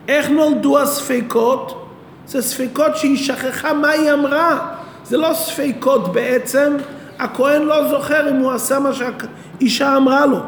איך 0.07 0.29
נולדו 0.29 0.79
הספקות? 0.79 1.88
זה 2.27 2.41
ספקות 2.41 2.98
שהיא 2.98 3.17
שכחה 3.17 3.74
מה 3.74 3.89
היא 3.89 4.13
אמרה. 4.13 4.67
זה 5.05 5.17
לא 5.17 5.34
ספקות 5.34 6.13
בעצם, 6.13 6.77
הכהן 7.19 7.62
לא 7.62 7.88
זוכר 7.88 8.29
אם 8.29 8.36
הוא 8.36 8.51
עשה 8.51 8.79
מה 8.79 8.89
שהאישה 8.93 9.98
אמרה 9.98 10.25
לו. 10.25 10.39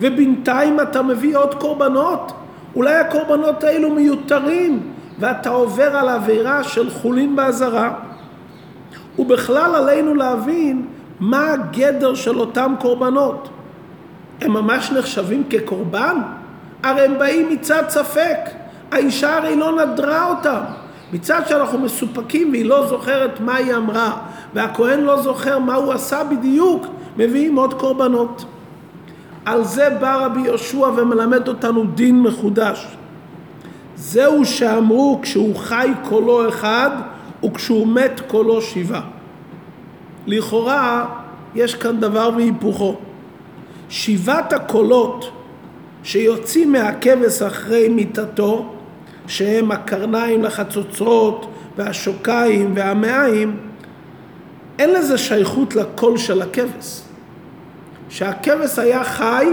ובינתיים 0.00 0.80
אתה 0.80 1.02
מביא 1.02 1.36
עוד 1.36 1.54
קורבנות. 1.54 2.32
אולי 2.74 2.94
הקורבנות 2.94 3.64
האלו 3.64 3.90
מיותרים, 3.90 4.95
ואתה 5.18 5.50
עובר 5.50 5.96
על 5.96 6.08
עבירה 6.08 6.64
של 6.64 6.90
חולין 6.90 7.36
באזהרה. 7.36 7.94
ובכלל 9.18 9.74
עלינו 9.74 10.14
להבין 10.14 10.86
מה 11.20 11.52
הגדר 11.52 12.14
של 12.14 12.40
אותם 12.40 12.74
קורבנות? 12.80 13.48
הם 14.40 14.52
ממש 14.52 14.90
נחשבים 14.90 15.44
כקורבן? 15.50 16.16
הרי 16.82 17.00
הם 17.04 17.18
באים 17.18 17.48
מצד 17.50 17.82
ספק. 17.88 18.38
האישה 18.92 19.36
הרי 19.36 19.56
לא 19.56 19.84
נדרה 19.84 20.28
אותם. 20.30 20.60
מצד 21.12 21.40
שאנחנו 21.48 21.78
מסופקים 21.78 22.50
והיא 22.50 22.64
לא 22.64 22.86
זוכרת 22.86 23.40
מה 23.40 23.54
היא 23.54 23.74
אמרה, 23.74 24.16
והכהן 24.54 25.00
לא 25.00 25.22
זוכר 25.22 25.58
מה 25.58 25.74
הוא 25.74 25.92
עשה 25.92 26.24
בדיוק, 26.24 26.86
מביאים 27.16 27.56
עוד 27.56 27.74
קורבנות. 27.74 28.44
על 29.44 29.64
זה 29.64 29.90
בא 30.00 30.24
רבי 30.24 30.40
יהושע 30.40 30.86
ומלמד 30.96 31.48
אותנו 31.48 31.84
דין 31.94 32.22
מחודש. 32.22 32.96
זהו 33.96 34.44
שאמרו 34.44 35.18
כשהוא 35.22 35.56
חי 35.56 35.90
קולו 36.08 36.48
אחד 36.48 36.90
וכשהוא 37.44 37.86
מת 37.86 38.20
קולו 38.26 38.62
שבעה. 38.62 39.02
לכאורה 40.26 41.06
יש 41.54 41.74
כאן 41.74 42.00
דבר 42.00 42.30
והיפוכו. 42.36 42.96
שבעת 43.88 44.52
הקולות 44.52 45.30
שיוצאים 46.02 46.72
מהכבש 46.72 47.42
אחרי 47.42 47.88
מיתתו, 47.88 48.72
שהם 49.26 49.70
הקרניים 49.70 50.42
לחצוצרות 50.42 51.46
והשוקיים 51.76 52.72
והמעיים, 52.76 53.56
אין 54.78 54.92
לזה 54.92 55.18
שייכות 55.18 55.74
לקול 55.74 56.18
של 56.18 56.42
הכבש. 56.42 57.00
כשהכבש 58.08 58.78
היה 58.78 59.04
חי, 59.04 59.46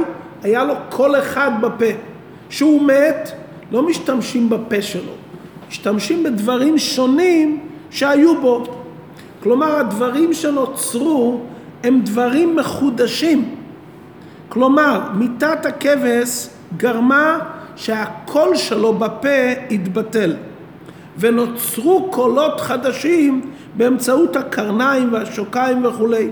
היה 0.43 0.63
לו 0.63 0.73
קול 0.89 1.19
אחד 1.19 1.51
בפה. 1.61 1.85
כשהוא 2.49 2.81
מת, 2.81 3.31
לא 3.73 3.81
משתמשים 3.81 4.49
בפה 4.49 4.81
שלו, 4.81 5.11
משתמשים 5.69 6.23
בדברים 6.23 6.77
שונים 6.77 7.67
שהיו 7.89 8.41
בו. 8.41 8.63
כלומר, 9.43 9.75
הדברים 9.75 10.33
שנוצרו 10.33 11.41
הם 11.83 12.01
דברים 12.03 12.55
מחודשים. 12.55 13.55
כלומר, 14.49 15.01
מיתת 15.13 15.65
הכבש 15.65 16.47
גרמה 16.77 17.39
שהקול 17.75 18.55
שלו 18.55 18.93
בפה 18.93 19.51
התבטל, 19.71 20.35
ונוצרו 21.17 22.07
קולות 22.11 22.61
חדשים 22.61 23.41
באמצעות 23.77 24.35
הקרניים 24.35 25.13
והשוקיים 25.13 25.85
וכולי. 25.85 26.29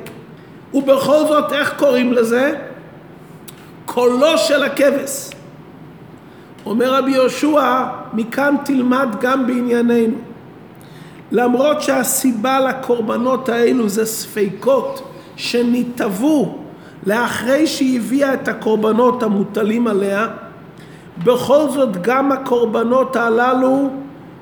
ובכל 0.74 1.20
זאת, 1.28 1.54
איך 1.54 1.74
קוראים 1.78 2.14
לזה? 2.14 2.56
קולו 3.86 4.38
של 4.38 4.64
הכבש. 4.64 5.41
אומר 6.66 6.94
רבי 6.94 7.12
יהושע, 7.12 7.84
מכאן 8.14 8.56
תלמד 8.66 9.08
גם 9.22 9.48
בענייננו. 9.48 10.16
למרות 11.32 11.82
שהסיבה 11.82 12.60
לקורבנות 12.60 13.50
האלו 13.50 13.90
זה 13.90 14.06
ספקות 14.06 15.02
שנתעבו 15.36 16.58
לאחרי 17.06 17.68
שהיא 17.68 18.00
הביאה 18.00 18.34
את 18.34 18.48
הקורבנות 18.48 19.24
המוטלים 19.24 19.88
עליה, 19.88 20.28
בכל 21.24 21.70
זאת 21.70 22.02
גם 22.02 22.32
הקורבנות 22.32 23.16
הללו 23.16 23.90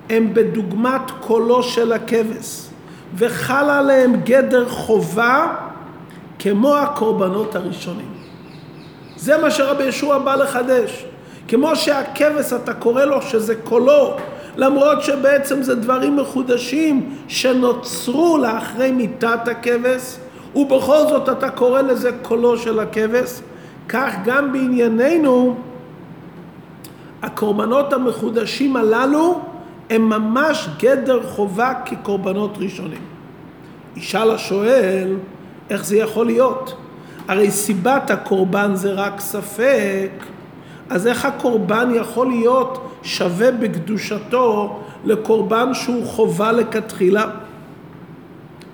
הם 0.10 0.34
בדוגמת 0.34 1.12
קולו 1.20 1.64
של 1.64 1.94
הכבש, 1.94 2.68
וחל 3.16 3.70
עליהם 3.70 4.16
גדר 4.24 4.70
חובה 4.70 5.56
כמו 6.40 6.76
הקורבנות 6.78 7.56
הראשונים. 7.56 8.14
זה 9.16 9.38
מה 9.38 9.52
שרבי 9.52 9.84
ישוע 9.84 10.18
בא 10.18 10.36
לחדש. 10.36 11.06
כמו 11.50 11.76
שהכבש 11.76 12.54
אתה 12.54 12.74
קורא 12.74 13.06
לו 13.06 13.22
שזה 13.22 13.56
קולו, 13.56 14.16
למרות 14.56 15.04
שבעצם 15.04 15.64
זה 15.64 15.76
דברים 15.76 16.16
מחודשים 16.16 17.16
שנוצרו 17.28 18.38
לאחרי 18.38 18.92
מיתת 18.92 19.48
הכבש, 19.48 20.18
ובכל 20.56 21.00
זאת 21.10 21.30
אתה 21.30 21.50
קורא 21.50 21.82
לזה 21.82 22.12
קולו 22.22 22.58
של 22.58 22.80
הכבש, 22.80 23.42
כך 23.88 24.14
גם 24.26 24.54
בענייננו 24.54 25.56
הקורבנות 27.22 27.94
המחודשים 27.94 28.76
הללו 28.76 29.42
הם 29.90 30.10
ממש 30.10 30.70
גדר 30.80 31.24
חובה 31.24 31.74
כקורבנות 31.86 32.58
ראשונים. 32.58 33.02
ישאל 33.96 34.32
השואל, 34.32 35.16
איך 35.70 35.86
זה 35.86 35.98
יכול 35.98 36.26
להיות? 36.26 36.76
הרי 37.28 37.52
סיבת 37.52 38.12
הקורבן 38.12 38.76
זה 38.76 38.92
רק 38.92 39.20
ספק, 39.20 40.10
אז 40.90 41.08
איך 41.08 41.26
הקורבן 41.26 41.90
יכול 41.94 42.28
להיות 42.28 42.92
שווה 43.04 43.52
בקדושתו 43.52 44.80
לקורבן 45.06 45.74
שהוא 45.74 46.06
חובה 46.06 46.52
לכתחילה? 46.52 47.26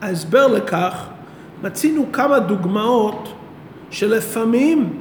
ההסבר 0.02 0.48
לכך, 0.48 1.06
מצינו 1.64 2.06
כמה 2.12 2.40
דוגמאות 2.40 3.34
שלפעמים 3.92 5.00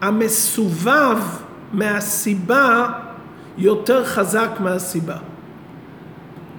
המסובב 0.00 1.18
מהסיבה 1.72 2.86
יותר 3.58 4.04
חזק 4.04 4.50
מהסיבה. 4.60 5.16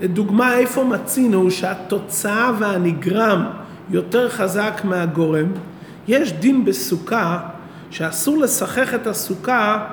לדוגמה, 0.01 0.53
איפה 0.53 0.83
מצינו 0.83 1.51
שהתוצאה 1.51 2.51
והנגרם 2.59 3.45
יותר 3.89 4.29
חזק 4.29 4.81
מהגורם? 4.83 5.47
יש 6.07 6.33
דין 6.33 6.65
בסוכה 6.65 7.39
שאסור 7.93 8.37
לשחק 8.37 8.93
את 8.93 9.07
הסוכה 9.07 9.85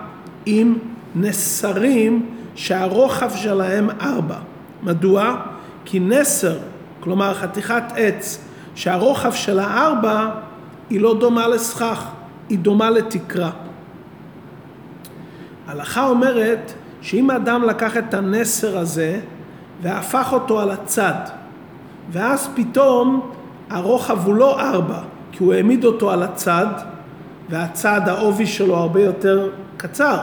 עם 0.46 0.78
נסרים 1.16 2.26
שהרוחב 2.54 3.30
שלהם 3.34 3.90
ארבע. 4.00 4.36
מדוע? 4.82 5.36
כי 5.84 6.00
נסר, 6.00 6.58
כלומר 7.00 7.34
חתיכת 7.34 7.82
עץ 7.96 8.44
שהרוחב 8.74 9.32
שלה 9.32 9.86
ארבע, 9.86 10.28
היא 10.90 11.00
לא 11.00 11.18
דומה 11.20 11.48
לסכך, 11.48 12.08
היא 12.48 12.58
דומה 12.58 12.90
לתקרה. 12.90 13.50
ההלכה 15.68 16.06
אומרת 16.06 16.72
שאם 17.02 17.30
האדם 17.30 17.62
לקח 17.62 17.96
את 17.96 18.14
הנסר 18.14 18.78
הזה 18.78 19.20
והפך 19.82 20.28
אותו 20.32 20.60
על 20.60 20.70
הצד, 20.70 21.14
ואז 22.12 22.48
פתאום 22.54 23.30
הרוחב 23.70 24.26
הוא 24.26 24.34
לא 24.34 24.60
ארבע, 24.60 24.98
כי 25.32 25.44
הוא 25.44 25.54
העמיד 25.54 25.84
אותו 25.84 26.10
על 26.10 26.22
הצד, 26.22 26.66
והצד, 27.50 28.00
העובי 28.06 28.46
שלו 28.46 28.76
הרבה 28.76 29.02
יותר 29.02 29.50
קצר. 29.76 30.18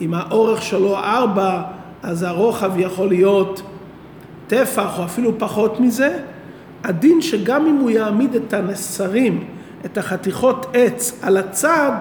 אם 0.00 0.14
האורך 0.14 0.62
שלו 0.62 0.96
ארבע, 0.96 1.62
אז 2.02 2.22
הרוחב 2.22 2.72
יכול 2.76 3.08
להיות 3.08 3.62
טפח 4.46 4.98
או 4.98 5.04
אפילו 5.04 5.38
פחות 5.38 5.80
מזה. 5.80 6.18
הדין 6.84 7.20
שגם 7.20 7.66
אם 7.66 7.76
הוא 7.76 7.90
יעמיד 7.90 8.34
את 8.34 8.52
הנסרים, 8.52 9.44
את 9.84 9.98
החתיכות 9.98 10.66
עץ 10.72 11.18
על 11.22 11.36
הצד, 11.36 11.92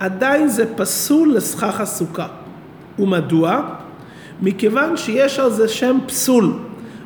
עדיין 0.00 0.48
זה 0.48 0.76
פסול 0.76 1.34
לסכך 1.34 1.80
הסוכה. 1.80 2.26
ומדוע? 2.98 3.60
מכיוון 4.42 4.96
שיש 4.96 5.38
על 5.38 5.50
זה 5.50 5.68
שם 5.68 5.98
פסול, 6.06 6.52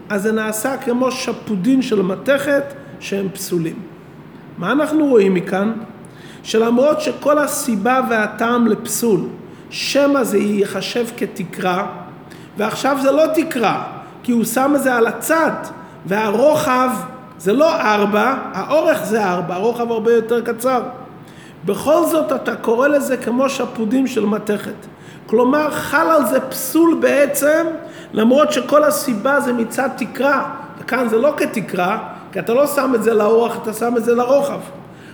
אז 0.08 0.22
זה 0.22 0.32
נעשה 0.32 0.76
כמו 0.76 1.10
שפודין 1.10 1.82
של 1.82 2.02
מתכת 2.02 2.64
שהם 3.00 3.28
פסולים. 3.28 3.76
מה 4.58 4.72
אנחנו 4.72 5.06
רואים 5.06 5.34
מכאן? 5.34 5.72
שלמרות 6.42 7.00
שכל 7.00 7.38
הסיבה 7.38 8.00
והטעם 8.10 8.66
לפסול, 8.66 9.20
שמא 9.70 10.24
זה 10.24 10.38
ייחשב 10.38 11.06
כתקרה, 11.16 11.86
ועכשיו 12.56 12.98
זה 13.02 13.12
לא 13.12 13.24
תקרה, 13.34 13.84
כי 14.22 14.32
הוא 14.32 14.44
שם 14.44 14.72
את 14.76 14.82
זה 14.82 14.94
על 14.94 15.06
הצד, 15.06 15.52
והרוחב 16.06 16.90
זה 17.38 17.52
לא 17.52 17.80
ארבע, 17.80 18.34
האורך 18.52 19.04
זה 19.04 19.24
ארבע, 19.24 19.54
הרוחב 19.54 19.92
הרבה 19.92 20.12
יותר 20.12 20.40
קצר. 20.40 20.82
בכל 21.64 22.06
זאת 22.06 22.32
אתה 22.32 22.56
קורא 22.56 22.88
לזה 22.88 23.16
כמו 23.16 23.48
שפודים 23.48 24.06
של 24.06 24.26
מתכת. 24.26 24.74
כלומר 25.26 25.70
חל 25.70 26.06
על 26.06 26.26
זה 26.26 26.40
פסול 26.40 26.98
בעצם, 27.00 27.66
למרות 28.12 28.52
שכל 28.52 28.84
הסיבה 28.84 29.40
זה 29.40 29.52
מצד 29.52 29.88
תקרה, 29.96 30.50
וכאן 30.78 31.08
זה 31.08 31.18
לא 31.18 31.34
כתקרה, 31.36 31.98
כי 32.32 32.38
אתה 32.38 32.54
לא 32.54 32.66
שם 32.66 32.92
את 32.94 33.02
זה 33.02 33.14
לאורך, 33.14 33.56
אתה 33.62 33.72
שם 33.72 33.96
את 33.96 34.04
זה 34.04 34.14
לרוחב. 34.14 34.60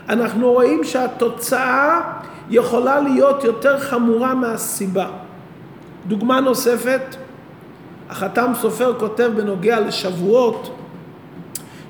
אנחנו 0.09 0.53
רואים 0.53 0.85
שהתוצאה 0.85 2.01
יכולה 2.51 3.01
להיות 3.01 3.45
יותר 3.45 3.79
חמורה 3.79 4.35
מהסיבה. 4.35 5.07
דוגמה 6.07 6.41
נוספת, 6.41 7.17
החתם 8.11 8.53
סופר 8.61 8.95
כותב 8.99 9.31
בנוגע 9.37 9.81
לשבועות, 9.81 10.71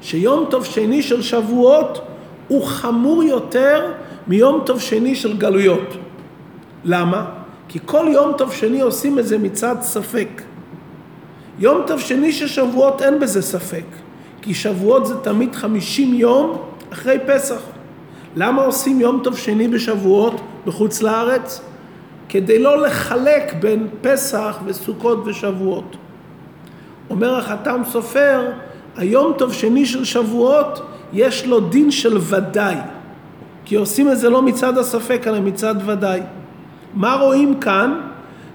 שיום 0.03 0.47
טוב 0.51 0.65
שני 0.65 1.03
של 1.03 1.23
שבועות 1.23 2.01
הוא 2.49 2.65
חמור 2.65 3.23
יותר 3.23 3.93
מיום 4.27 4.63
טוב 4.67 4.81
שני 4.81 5.15
של 5.15 5.37
גלויות. 5.37 5.95
למה? 6.85 7.25
כי 7.69 7.79
כל 7.85 8.07
יום 8.13 8.33
טוב 8.39 8.53
שני 8.53 8.81
עושים 8.81 9.19
את 9.19 9.27
זה 9.27 9.39
מצד 9.39 9.77
ספק. 9.81 10.29
יום 11.59 11.83
טוב 11.87 12.01
שני 12.01 12.33
של 12.33 12.47
שבועות 12.47 13.03
אין 13.03 13.21
בזה 13.21 13.43
ספק, 13.43 13.85
כי 14.43 14.55
שבועות 14.55 15.07
זה 15.07 15.17
תמיד 15.17 15.55
חמישים 15.55 16.15
יום 16.15 16.59
אחרי 16.93 17.19
פסח. 17.27 17.61
למה 18.37 18.63
עושים 18.63 19.01
יום 19.01 19.21
טוב 19.25 19.37
שני 19.37 19.69
בשבועות 19.69 20.41
בחוץ 20.67 21.03
לארץ? 21.03 21.61
כדי 22.29 22.59
לא 22.59 22.83
לחלק 22.83 23.55
בין 23.61 23.89
פסח 24.01 24.59
וסוכות 24.65 25.23
ושבועות. 25.27 25.97
אומר 27.11 27.39
החתם 27.39 27.83
סופר, 27.91 28.51
היום 28.97 29.33
טוב 29.39 29.53
שני 29.53 29.87
של 29.87 30.05
שבועות 30.05 30.83
יש 31.13 31.47
לו 31.47 31.61
דין 31.61 31.91
של 31.91 32.19
ודאי. 32.21 32.77
כי 33.65 33.75
עושים 33.75 34.11
את 34.11 34.19
זה 34.19 34.31
לא 34.31 34.43
מצד 34.43 34.79
הספק, 34.79 35.23
אלא 35.27 35.41
מצד 35.41 35.75
ודאי. 35.87 36.21
מה 36.95 37.15
רואים 37.15 37.61
כאן? 37.61 38.01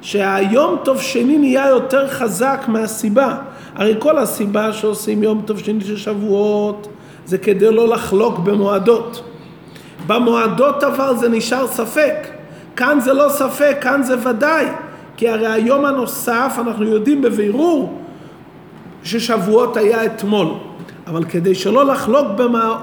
שהיום 0.01 0.77
טוב 0.83 1.01
שני 1.01 1.37
נהיה 1.37 1.67
יותר 1.67 2.07
חזק 2.07 2.65
מהסיבה. 2.67 3.37
הרי 3.75 3.95
כל 3.99 4.17
הסיבה 4.17 4.73
שעושים 4.73 5.23
יום 5.23 5.41
טוב 5.45 5.59
שני 5.59 5.81
של 5.81 5.97
שבועות 5.97 6.87
זה 7.25 7.37
כדי 7.37 7.71
לא 7.71 7.87
לחלוק 7.87 8.39
במועדות. 8.39 9.23
במועדות 10.07 10.83
אבל 10.83 11.17
זה 11.17 11.29
נשאר 11.29 11.67
ספק. 11.67 12.15
כאן 12.75 12.99
זה 12.99 13.13
לא 13.13 13.29
ספק, 13.29 13.77
כאן 13.81 14.03
זה 14.03 14.29
ודאי. 14.29 14.65
כי 15.17 15.29
הרי 15.29 15.47
היום 15.47 15.85
הנוסף 15.85 16.55
אנחנו 16.59 16.85
יודעים 16.85 17.21
בבירור 17.21 18.01
ששבועות 19.03 19.77
היה 19.77 20.05
אתמול. 20.05 20.47
אבל 21.07 21.23
כדי 21.23 21.55
שלא 21.55 21.85
לחלוק 21.85 22.27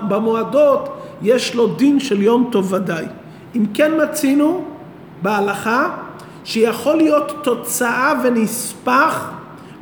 במועדות, 0.09 0.88
יש 1.22 1.54
לו 1.54 1.66
דין 1.66 2.00
של 2.00 2.22
יום 2.22 2.48
טוב 2.52 2.72
ודאי. 2.72 3.04
אם 3.56 3.64
כן 3.74 3.92
מצינו 4.02 4.64
בהלכה 5.22 5.90
שיכול 6.44 6.96
להיות 6.96 7.33
תוצאה 7.42 8.12
ונספח 8.24 9.30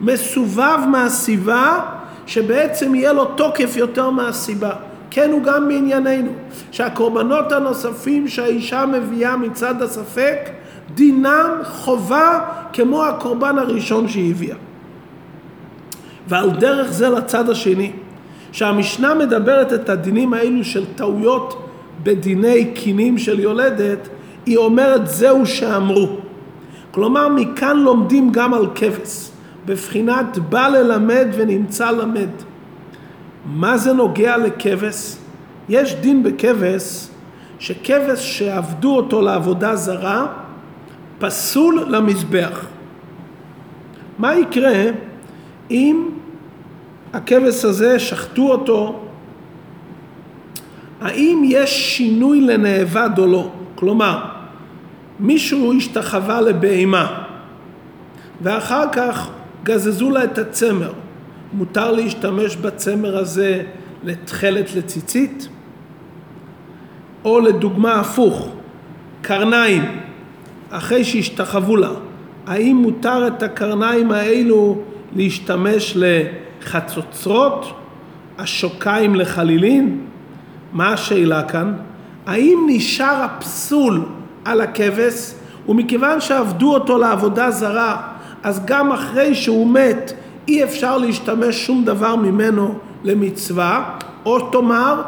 מסובב 0.01 0.79
מהסיבה 0.91 1.81
שבעצם 2.27 2.95
יהיה 2.95 3.13
לו 3.13 3.25
תוקף 3.25 3.77
יותר 3.77 4.11
מהסיבה. 4.11 4.73
כן 5.11 5.31
הוא 5.33 5.43
גם 5.43 5.69
בענייננו, 5.69 6.31
שהקורבנות 6.71 7.53
הנוספים 7.53 8.29
שהאישה 8.29 8.87
מביאה 8.87 9.37
מצד 9.37 9.83
הספק, 9.83 10.51
דינם 10.95 11.51
חובה 11.65 12.41
כמו 12.73 13.05
הקורבן 13.05 13.59
הראשון 13.59 14.09
שהיא 14.09 14.31
הביאה. 14.31 14.57
ועל 16.29 16.51
דרך 16.51 16.93
זה 16.93 17.09
לצד 17.09 17.51
השני, 17.51 17.93
שהמשנה 18.53 19.15
מדברת 19.15 19.73
את 19.73 19.89
הדינים 19.89 20.35
האלו 20.35 20.65
של 20.65 20.85
טעויות 20.97 21.69
בדיני 22.03 22.71
קינים 22.75 23.19
של 23.19 23.41
יולדת, 23.41 24.09
היא 24.47 24.57
אומרת 24.57 25.07
זהו 25.07 25.47
שאמרו. 25.47 26.09
כלומר 26.91 27.29
מכאן 27.29 27.77
לומדים 27.77 28.33
גם 28.33 28.55
על 28.55 28.67
כבש, 28.75 29.31
בבחינת 29.67 30.39
בא 30.39 30.69
ללמד 30.69 31.27
ונמצא 31.33 31.91
למד. 31.91 32.48
מה 33.47 33.79
זה 33.79 33.93
נוגע 33.93 34.37
לכבש? 34.37 35.17
יש 35.69 35.95
דין 35.95 36.23
בכבש 36.23 37.09
שכבש 37.59 38.39
שעבדו 38.39 38.97
אותו 38.97 39.23
לעבודה 39.23 39.77
זרה 39.77 40.27
פסול 41.19 41.85
למזבח. 41.89 42.67
מה 44.19 44.35
יקרה 44.35 44.83
אם 45.71 46.09
הכבש 47.13 47.65
הזה, 47.65 47.99
שחטו 47.99 48.51
אותו, 48.51 49.01
האם 51.01 51.43
יש 51.45 51.97
שינוי 51.97 52.41
לנאבד 52.41 53.11
או 53.19 53.27
לא? 53.27 53.51
כלומר, 53.75 54.25
מישהו 55.21 55.73
השתחווה 55.77 56.41
לבהמה 56.41 57.23
ואחר 58.43 58.85
כך 58.93 59.29
גזזו 59.65 60.11
לה 60.11 60.25
את 60.25 60.39
הצמר. 60.39 60.93
מותר 61.53 61.93
להשתמש 61.93 62.57
בצמר 62.57 63.19
הזה 63.19 63.63
לתכלת 64.05 64.75
לציצית? 64.75 65.49
או 67.25 67.41
לדוגמה 67.41 68.01
הפוך, 68.01 68.49
קרניים, 69.23 70.01
אחרי 70.71 71.05
שהשתחוו 71.05 71.77
לה, 71.77 71.91
האם 72.47 72.77
מותר 72.77 73.27
את 73.27 73.43
הקרניים 73.43 74.11
האלו 74.13 74.79
להשתמש 75.17 75.97
לחצוצרות, 75.97 77.73
השוקיים 78.39 79.15
לחלילין? 79.15 80.01
מה 80.73 80.93
השאלה 80.93 81.43
כאן? 81.43 81.75
האם 82.27 82.59
נשאר 82.69 83.23
הפסול 83.23 84.01
על 84.45 84.61
הכבש, 84.61 85.35
ומכיוון 85.69 86.21
שעבדו 86.21 86.75
אותו 86.75 86.99
לעבודה 86.99 87.51
זרה, 87.51 88.03
אז 88.43 88.65
גם 88.65 88.93
אחרי 88.93 89.35
שהוא 89.35 89.75
מת 89.75 90.13
אי 90.49 90.65
אפשר 90.65 90.99
להשתמש 90.99 91.67
שום 91.67 91.85
דבר 91.85 92.17
ממנו 92.17 92.75
למצווה, 93.05 93.99
או 94.27 94.51
תאמר, 94.51 95.03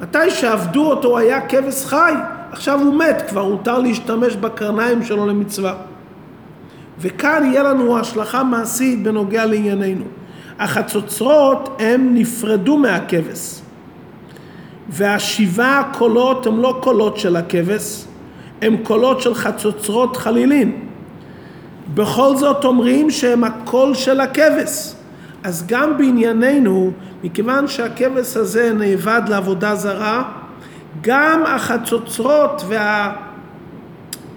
מתי 0.00 0.30
שעבדו 0.30 0.86
אותו 0.90 1.18
היה 1.18 1.40
כבש 1.40 1.84
חי, 1.84 2.12
עכשיו 2.52 2.80
הוא 2.80 2.94
מת, 2.94 3.22
כבר 3.28 3.44
מותר 3.44 3.78
להשתמש 3.78 4.36
בקרניים 4.36 5.02
שלו 5.02 5.26
למצווה. 5.26 5.74
וכאן 6.98 7.42
יהיה 7.44 7.62
לנו 7.62 7.98
השלכה 7.98 8.44
מעשית 8.44 9.02
בנוגע 9.02 9.46
לענייננו. 9.46 10.04
החצוצרות 10.58 11.76
הם 11.78 12.10
נפרדו 12.14 12.78
מהכבש. 12.78 13.60
והשבעה 14.88 15.92
קולות 15.98 16.46
הם 16.46 16.60
לא 16.60 16.78
קולות 16.82 17.16
של 17.16 17.36
הכבש, 17.36 18.04
הם 18.62 18.76
קולות 18.82 19.20
של 19.20 19.34
חצוצרות 19.34 20.16
חלילין. 20.16 20.83
בכל 21.94 22.36
זאת 22.36 22.64
אומרים 22.64 23.10
שהם 23.10 23.44
הקול 23.44 23.94
של 23.94 24.20
הכבש. 24.20 24.92
אז 25.44 25.64
גם 25.66 25.98
בענייננו, 25.98 26.90
מכיוון 27.24 27.68
שהכבש 27.68 28.36
הזה 28.36 28.72
נאבד 28.72 29.22
לעבודה 29.28 29.74
זרה, 29.74 30.22
גם 31.00 31.42
החצוצרות 31.46 32.64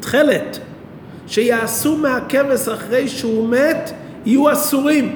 והתכלת 0.01 0.60
שיעשו 1.27 1.97
מהכבש 1.97 2.67
אחרי 2.67 3.07
שהוא 3.07 3.49
מת, 3.49 3.91
יהיו 4.25 4.51
אסורים. 4.51 5.15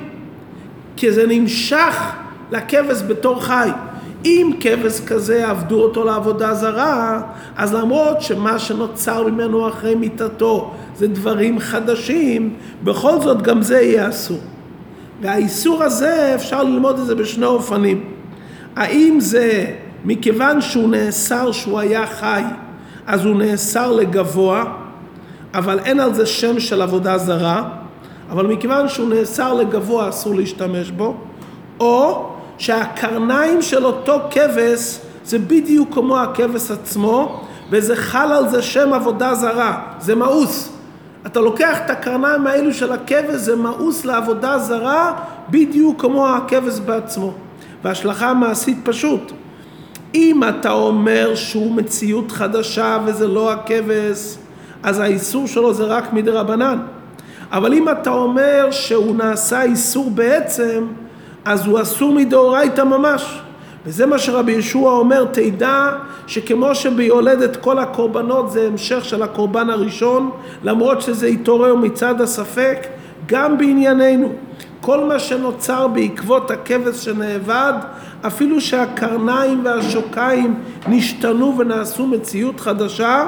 כי 0.96 1.12
זה 1.12 1.28
נמשך 1.28 2.12
לכבש 2.52 3.02
בתור 3.08 3.44
חי. 3.44 3.70
אם 4.26 4.52
כבש 4.60 5.00
כזה 5.00 5.50
עבדו 5.50 5.84
אותו 5.84 6.06
לעבודה 6.06 6.54
זרה, 6.54 7.22
אז 7.58 7.74
למרות 7.74 8.22
שמה 8.22 8.60
שנוצר 8.60 9.28
ממנו 9.28 9.68
אחרי 9.68 9.96
מיתתו 9.96 10.72
זה 10.96 11.08
דברים 11.08 11.60
חדשים, 11.60 12.54
בכל 12.84 13.22
זאת 13.22 13.42
גם 13.42 13.62
זה 13.62 13.82
יהיה 13.82 14.10
אסור. 14.10 14.40
והאיסור 15.22 15.84
הזה 15.84 16.32
אפשר 16.36 16.64
ללמוד 16.64 17.00
את 17.00 17.06
זה 17.06 17.16
בשני 17.16 17.46
אופנים. 17.46 18.04
האם 18.76 19.20
זה 19.20 19.66
מכיוון 20.06 20.62
שהוא 20.62 20.90
נאסר 20.90 21.52
שהוא 21.52 21.80
היה 21.80 22.08
חי, 22.08 22.44
אז 23.08 23.26
הוא 23.26 23.36
נאסר 23.36 23.92
לגבוה, 23.92 24.64
אבל 25.54 25.80
אין 25.80 26.00
על 26.00 26.14
זה 26.14 26.26
שם 26.26 26.60
של 26.60 26.82
עבודה 26.82 27.18
זרה, 27.18 27.70
אבל 28.30 28.48
מכיוון 28.48 28.90
שהוא 28.90 29.10
נאסר 29.10 29.54
לגבוה 29.54 30.10
אסור 30.10 30.36
להשתמש 30.36 30.92
בו, 30.92 31.16
או 31.80 32.31
שהקרניים 32.62 33.62
של 33.62 33.86
אותו 33.86 34.20
כבש 34.32 35.00
זה 35.26 35.40
בדיוק 35.40 35.94
כמו 35.94 36.20
הכבש 36.20 36.72
עצמו, 36.72 37.42
וזה 37.70 37.96
חל 37.96 38.32
על 38.32 38.50
זה 38.50 38.62
שם 38.62 38.94
עבודה 38.94 39.36
זרה, 39.36 39.82
זה 40.00 40.16
מאוס. 40.16 40.70
אתה 41.26 41.40
לוקח 41.40 41.80
את 41.86 41.90
הקרניים 41.90 42.48
האלו 42.48 42.74
של 42.74 42.92
הכבש, 42.92 43.36
זה 43.36 43.56
מאוס 43.56 44.06
לעבודה 44.06 44.58
זרה, 44.58 45.14
בדיוק 45.50 46.02
כמו 46.02 46.28
הכבש 46.28 46.80
בעצמו. 46.80 47.34
וההשלכה 47.84 48.30
המעשית 48.30 48.78
פשוט. 48.84 49.32
אם 50.16 50.42
אתה 50.50 50.72
אומר 50.72 51.36
שהוא 51.36 51.76
מציאות 51.76 52.32
חדשה 52.32 52.98
וזה 53.06 53.28
לא 53.28 53.52
הכבש, 53.52 54.38
אז 54.84 55.00
האיסור 55.00 55.48
שלו 55.48 55.74
זה 55.74 55.84
רק 55.84 56.14
מדי 56.14 56.32
רבנן. 56.32 56.80
אבל 57.52 57.74
אם 57.74 57.90
אתה 57.90 58.10
אומר 58.10 58.68
שהוא 58.72 59.16
נעשה 59.16 59.62
איסור 59.62 60.12
בעצם, 60.12 60.86
אז 61.46 61.68
הוא 61.68 61.82
אסור 61.82 62.14
מדאורייתא 62.14 62.82
ממש. 62.82 63.42
וזה 63.86 64.06
מה 64.06 64.20
שרבי 64.20 64.52
ישוע 64.52 64.92
אומר, 64.92 65.26
תדע 65.26 65.90
שכמו 66.28 66.76
שביולדת 66.76 67.56
כל 67.56 67.80
הקורבנות 67.80 68.52
זה 68.52 68.68
המשך 68.68 69.06
של 69.06 69.24
הקורבן 69.24 69.70
הראשון, 69.70 70.32
למרות 70.64 71.02
שזה 71.02 71.28
התעורר 71.28 71.76
מצד 71.76 72.22
הספק, 72.22 72.88
גם 73.26 73.58
בענייננו. 73.58 74.34
כל 74.82 75.04
מה 75.04 75.20
שנוצר 75.20 75.88
בעקבות 75.88 76.52
הכבש 76.52 77.06
שנאבד, 77.06 77.74
אפילו 78.28 78.62
שהקרניים 78.62 79.66
והשוקיים 79.66 80.60
נשתנו 80.88 81.58
ונעשו 81.58 82.08
מציאות 82.08 82.60
חדשה, 82.60 83.28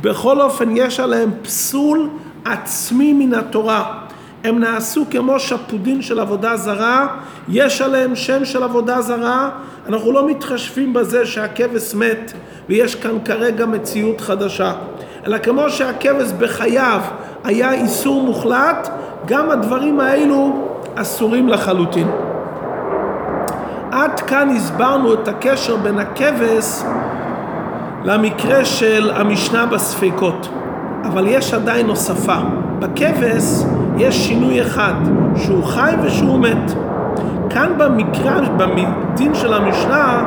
בכל 0.00 0.40
אופן 0.40 0.76
יש 0.76 1.00
עליהם 1.00 1.30
פסול 1.42 2.08
עצמי 2.44 3.12
מן 3.12 3.34
התורה. 3.34 4.06
הם 4.44 4.58
נעשו 4.58 5.04
כמו 5.10 5.40
שפודין 5.40 6.02
של 6.02 6.20
עבודה 6.20 6.56
זרה, 6.56 7.06
יש 7.48 7.82
עליהם 7.82 8.16
שם 8.16 8.44
של 8.44 8.62
עבודה 8.62 9.00
זרה, 9.00 9.50
אנחנו 9.88 10.12
לא 10.12 10.28
מתחשבים 10.28 10.92
בזה 10.92 11.26
שהכבש 11.26 11.94
מת 11.94 12.32
ויש 12.68 12.94
כאן 12.94 13.18
כרגע 13.24 13.66
מציאות 13.66 14.20
חדשה, 14.20 14.72
אלא 15.26 15.38
כמו 15.38 15.70
שהכבש 15.70 16.32
בחייו 16.38 17.00
היה 17.44 17.72
איסור 17.72 18.22
מוחלט, 18.22 18.88
גם 19.26 19.50
הדברים 19.50 20.00
האלו 20.00 20.68
אסורים 20.94 21.48
לחלוטין. 21.48 22.10
עד 23.90 24.20
כאן 24.20 24.48
הסברנו 24.56 25.14
את 25.14 25.28
הקשר 25.28 25.76
בין 25.76 25.98
הכבש 25.98 26.82
למקרה 28.04 28.64
של 28.64 29.10
המשנה 29.14 29.66
בספקות, 29.66 30.48
אבל 31.04 31.26
יש 31.26 31.54
עדיין 31.54 31.86
הוספה. 31.86 32.36
בכבש 32.78 33.64
יש 34.00 34.26
שינוי 34.26 34.62
אחד, 34.62 34.94
שהוא 35.36 35.64
חי 35.64 35.92
ושהוא 36.02 36.38
מת. 36.38 36.72
כאן 37.50 37.72
במקרא, 37.78 38.40
בדין 38.56 39.34
של 39.34 39.54
המשנה, 39.54 40.24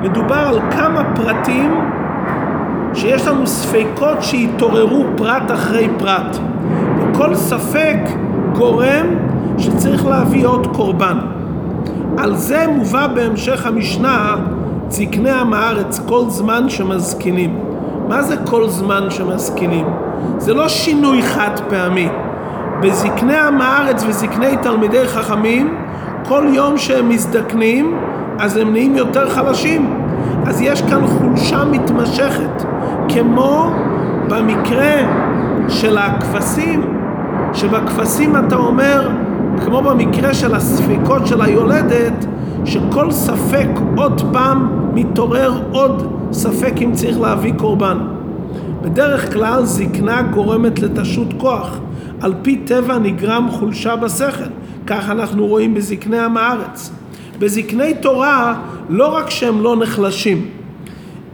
מדובר 0.00 0.34
על 0.34 0.60
כמה 0.70 1.02
פרטים 1.14 1.74
שיש 2.94 3.26
לנו 3.26 3.46
ספקות 3.46 4.22
שהתעוררו 4.22 5.04
פרט 5.16 5.50
אחרי 5.52 5.88
פרט. 5.98 6.36
וכל 6.98 7.34
ספק 7.34 7.98
גורם 8.52 9.06
שצריך 9.58 10.06
להביא 10.06 10.46
עוד 10.46 10.66
קורבן. 10.66 11.18
על 12.18 12.36
זה 12.36 12.66
מובא 12.76 13.06
בהמשך 13.06 13.66
המשנה 13.66 14.36
זקני 14.88 15.30
עם 15.30 15.52
הארץ 15.52 16.00
כל 16.06 16.24
זמן 16.28 16.68
שמזקינים. 16.68 17.58
מה 18.08 18.22
זה 18.22 18.36
כל 18.36 18.68
זמן 18.68 19.10
שמזקינים? 19.10 19.86
זה 20.38 20.54
לא 20.54 20.68
שינוי 20.68 21.22
חד 21.22 21.60
פעמי. 21.68 22.08
בזקני 22.80 23.36
עם 23.38 23.60
הארץ 23.60 24.04
וזקני 24.08 24.56
תלמידי 24.62 25.08
חכמים, 25.08 25.74
כל 26.28 26.46
יום 26.52 26.78
שהם 26.78 27.08
מזדקנים, 27.08 27.96
אז 28.38 28.56
הם 28.56 28.72
נהיים 28.72 28.96
יותר 28.96 29.30
חלשים. 29.30 30.00
אז 30.46 30.60
יש 30.60 30.82
כאן 30.82 31.06
חולשה 31.06 31.64
מתמשכת, 31.64 32.64
כמו 33.08 33.70
במקרה 34.28 34.94
של 35.68 35.98
הכבשים, 35.98 36.84
שבכבשים 37.52 38.36
אתה 38.36 38.56
אומר, 38.56 39.10
כמו 39.64 39.82
במקרה 39.82 40.34
של 40.34 40.54
הספקות 40.54 41.26
של 41.26 41.42
היולדת, 41.42 42.26
שכל 42.64 43.10
ספק 43.10 43.68
עוד 43.96 44.22
פעם 44.32 44.68
מתעורר 44.94 45.62
עוד 45.72 46.12
ספק 46.32 46.72
אם 46.82 46.92
צריך 46.92 47.20
להביא 47.20 47.52
קורבן. 47.56 47.98
בדרך 48.82 49.32
כלל 49.32 49.64
זקנה 49.64 50.22
גורמת 50.22 50.78
לתשות 50.78 51.28
כוח, 51.38 51.78
על 52.24 52.34
פי 52.42 52.56
טבע 52.56 52.98
נגרם 52.98 53.48
חולשה 53.50 53.96
בשכל, 53.96 54.44
כך 54.86 55.10
אנחנו 55.10 55.46
רואים 55.46 55.74
בזקני 55.74 56.18
עם 56.18 56.36
הארץ. 56.36 56.90
בזקני 57.38 57.94
תורה 57.94 58.54
לא 58.88 59.14
רק 59.14 59.30
שהם 59.30 59.60
לא 59.60 59.76
נחלשים, 59.76 60.48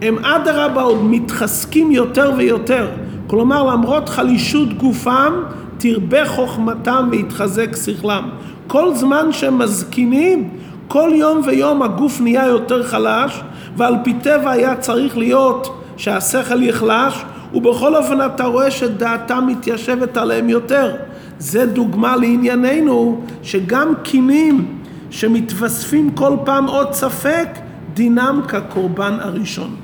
הם 0.02 0.24
אדרבה 0.24 0.82
עוד 0.82 1.04
מתחזקים 1.04 1.90
יותר 1.90 2.32
ויותר. 2.36 2.88
כלומר 3.26 3.62
למרות 3.62 4.08
חלישות 4.08 4.78
גופם 4.78 5.32
תרבה 5.78 6.26
חוכמתם 6.26 7.08
ויתחזק 7.10 7.76
שכלם. 7.76 8.28
כל 8.66 8.94
זמן 8.94 9.32
שהם 9.32 9.58
מזקינים, 9.58 10.48
כל 10.88 11.10
יום 11.14 11.40
ויום 11.44 11.82
הגוף 11.82 12.20
נהיה 12.20 12.46
יותר 12.46 12.82
חלש, 12.82 13.40
ועל 13.76 13.94
פי 14.04 14.14
טבע 14.14 14.50
היה 14.50 14.76
צריך 14.76 15.18
להיות 15.18 15.79
שהשכל 16.00 16.62
יחלש, 16.62 17.24
ובכל 17.54 17.96
אופן 17.96 18.26
אתה 18.26 18.44
רואה 18.44 18.70
שדעתם 18.70 19.44
מתיישבת 19.46 20.16
עליהם 20.16 20.48
יותר. 20.48 20.96
זה 21.38 21.66
דוגמה 21.66 22.16
לענייננו 22.16 23.20
שגם 23.42 23.94
קינים 24.02 24.78
שמתווספים 25.10 26.10
כל 26.10 26.36
פעם 26.44 26.66
עוד 26.66 26.92
ספק, 26.92 27.48
דינם 27.94 28.40
כקורבן 28.48 29.16
הראשון. 29.20 29.76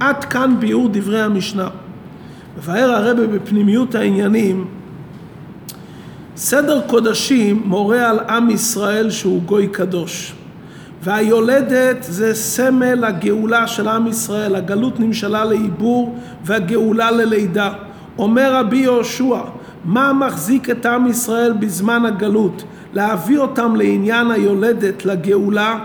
עד 0.00 0.24
כאן 0.24 0.56
ביאור 0.60 0.88
דברי 0.92 1.22
המשנה. 1.22 1.68
מבאר 2.58 2.90
הרבה 2.90 3.26
בפנימיות 3.26 3.94
העניינים 3.94 4.64
סדר 6.36 6.80
קודשים 6.86 7.62
מורה 7.64 8.10
על 8.10 8.18
עם 8.18 8.50
ישראל 8.50 9.10
שהוא 9.10 9.42
גוי 9.42 9.68
קדוש 9.68 10.34
והיולדת 11.04 12.02
זה 12.02 12.34
סמל 12.34 13.04
הגאולה 13.04 13.66
של 13.66 13.88
עם 13.88 14.06
ישראל, 14.06 14.56
הגלות 14.56 15.00
נמשלה 15.00 15.44
לעיבור 15.44 16.18
והגאולה 16.44 17.10
ללידה. 17.10 17.72
אומר 18.18 18.54
רבי 18.54 18.76
יהושע, 18.76 19.40
מה 19.84 20.12
מחזיק 20.12 20.70
את 20.70 20.86
עם 20.86 21.06
ישראל 21.06 21.52
בזמן 21.52 22.06
הגלות? 22.06 22.64
להביא 22.92 23.38
אותם 23.38 23.76
לעניין 23.76 24.30
היולדת, 24.30 25.04
לגאולה? 25.04 25.78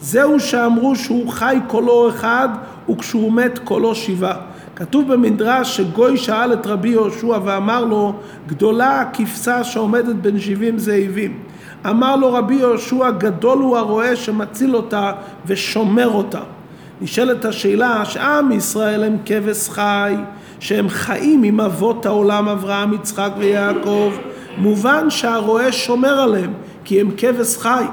זהו 0.00 0.40
שאמרו 0.40 0.96
שהוא 0.96 1.28
חי 1.28 1.58
קולו 1.66 2.08
אחד 2.08 2.48
וכשהוא 2.90 3.32
מת 3.32 3.58
קולו 3.58 3.94
שבעה. 3.94 4.36
כתוב 4.76 5.12
במדרש 5.12 5.76
שגוי 5.76 6.16
שאל 6.16 6.52
את 6.52 6.66
רבי 6.66 6.88
יהושע 6.88 7.38
ואמר 7.44 7.84
לו 7.84 8.14
גדולה 8.46 9.00
הכבשה 9.00 9.64
שעומדת 9.64 10.16
בין 10.16 10.40
שבעים 10.40 10.78
זאבים 10.78 11.47
אמר 11.86 12.16
לו 12.16 12.32
רבי 12.32 12.54
יהושע 12.54 13.10
גדול 13.10 13.58
הוא 13.58 13.76
הרועה 13.76 14.16
שמציל 14.16 14.76
אותה 14.76 15.12
ושומר 15.46 16.08
אותה. 16.08 16.40
נשאלת 17.00 17.44
השאלה 17.44 18.04
שעם 18.04 18.52
ישראל 18.52 19.04
הם 19.04 19.16
כבש 19.24 19.68
חי 19.68 20.14
שהם 20.60 20.88
חיים 20.88 21.42
עם 21.42 21.60
אבות 21.60 22.06
העולם 22.06 22.48
אברהם 22.48 22.92
יצחק 22.92 23.30
ויעקב. 23.38 24.12
מובן 24.58 25.10
שהרועה 25.10 25.72
שומר 25.72 26.20
עליהם 26.20 26.52
כי 26.84 27.00
הם 27.00 27.10
כבש 27.16 27.56
חי. 27.56 27.84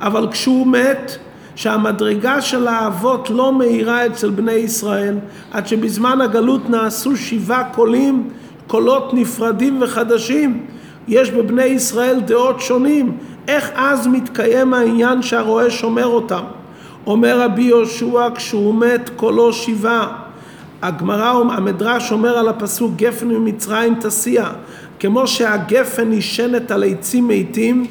אבל 0.00 0.28
כשהוא 0.30 0.66
מת 0.66 1.12
שהמדרגה 1.54 2.40
של 2.40 2.68
האבות 2.68 3.30
לא 3.30 3.52
מאירה 3.52 4.06
אצל 4.06 4.30
בני 4.30 4.52
ישראל 4.52 5.18
עד 5.52 5.66
שבזמן 5.66 6.20
הגלות 6.20 6.70
נעשו 6.70 7.16
שבעה 7.16 7.64
קולים, 7.64 8.28
קולות 8.66 9.14
נפרדים 9.14 9.82
וחדשים. 9.82 10.66
יש 11.08 11.30
בבני 11.30 11.64
ישראל 11.64 12.20
דעות 12.20 12.60
שונים, 12.60 13.16
איך 13.50 13.70
אז 13.74 14.06
מתקיים 14.06 14.74
העניין 14.74 15.22
שהרועה 15.22 15.70
שומר 15.70 16.06
אותם? 16.06 16.42
אומר 17.06 17.40
רבי 17.40 17.62
יהושע 17.62 18.28
כשהוא 18.34 18.74
מת 18.74 19.10
קולו 19.16 19.52
שבעה. 19.52 20.16
הגמרא, 20.82 21.30
המדרש 21.30 22.12
אומר 22.12 22.38
על 22.38 22.48
הפסוק 22.48 22.92
גפן 22.96 23.28
ממצרים 23.28 23.94
תסיע 24.00 24.48
כמו 25.00 25.26
שהגפן 25.26 26.10
נשענת 26.10 26.70
על 26.70 26.84
עצים 26.84 27.28
מתים 27.28 27.86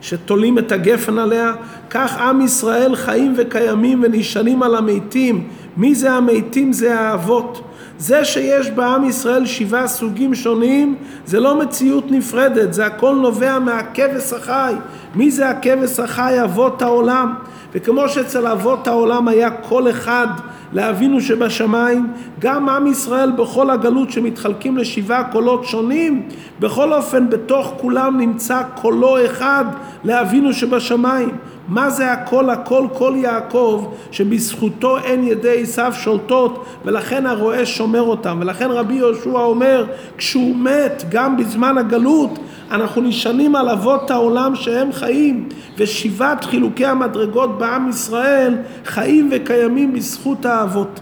שתולים 0.00 0.58
את 0.58 0.72
הגפן 0.72 1.18
עליה, 1.18 1.52
כך 1.90 2.20
עם 2.20 2.40
ישראל 2.40 2.96
חיים 2.96 3.34
וקיימים 3.36 4.00
ונשענים 4.04 4.62
על 4.62 4.74
המתים. 4.74 5.48
מי 5.76 5.94
זה 5.94 6.12
המתים? 6.12 6.72
זה 6.72 7.00
האבות. 7.00 7.71
זה 8.02 8.24
שיש 8.24 8.70
בעם 8.70 9.04
ישראל 9.04 9.46
שבעה 9.46 9.88
סוגים 9.88 10.34
שונים 10.34 10.94
זה 11.26 11.40
לא 11.40 11.60
מציאות 11.60 12.10
נפרדת, 12.10 12.72
זה 12.72 12.86
הכל 12.86 13.14
נובע 13.14 13.58
מהכבש 13.58 14.32
החי. 14.32 14.74
מי 15.14 15.30
זה 15.30 15.48
הכבש 15.48 16.00
החי? 16.00 16.36
אבות 16.44 16.82
העולם. 16.82 17.34
וכמו 17.72 18.08
שאצל 18.08 18.46
אבות 18.46 18.86
העולם 18.86 19.28
היה 19.28 19.50
כל 19.50 19.90
אחד 19.90 20.26
לאבינו 20.72 21.20
שבשמיים, 21.20 22.12
גם 22.38 22.68
עם 22.68 22.86
ישראל 22.86 23.30
בכל 23.30 23.70
הגלות 23.70 24.10
שמתחלקים 24.10 24.78
לשבעה 24.78 25.24
קולות 25.24 25.64
שונים, 25.64 26.28
בכל 26.60 26.92
אופן 26.92 27.30
בתוך 27.30 27.74
כולם 27.80 28.18
נמצא 28.18 28.62
קולו 28.74 29.24
אחד 29.26 29.64
לאבינו 30.04 30.52
שבשמיים. 30.52 31.30
מה 31.72 31.90
זה 31.90 32.12
הקול? 32.12 32.50
הקול 32.50 32.88
קול 32.92 33.16
יעקב 33.16 33.86
שבזכותו 34.10 34.98
אין 34.98 35.24
ידי 35.24 35.62
עשיו 35.62 35.92
שולטות 35.94 36.64
ולכן 36.84 37.26
הרועה 37.26 37.66
שומר 37.66 38.02
אותם 38.02 38.38
ולכן 38.40 38.70
רבי 38.70 38.94
יהושע 38.94 39.30
אומר 39.30 39.86
כשהוא 40.16 40.56
מת 40.56 41.04
גם 41.10 41.36
בזמן 41.36 41.78
הגלות 41.78 42.38
אנחנו 42.70 43.02
נשענים 43.02 43.56
על 43.56 43.68
אבות 43.68 44.10
העולם 44.10 44.54
שהם 44.54 44.92
חיים 44.92 45.48
ושבעת 45.78 46.44
חילוקי 46.44 46.86
המדרגות 46.86 47.58
בעם 47.58 47.88
ישראל 47.88 48.54
חיים 48.84 49.30
וקיימים 49.32 49.92
בזכות 49.92 50.46
האבות. 50.46 51.00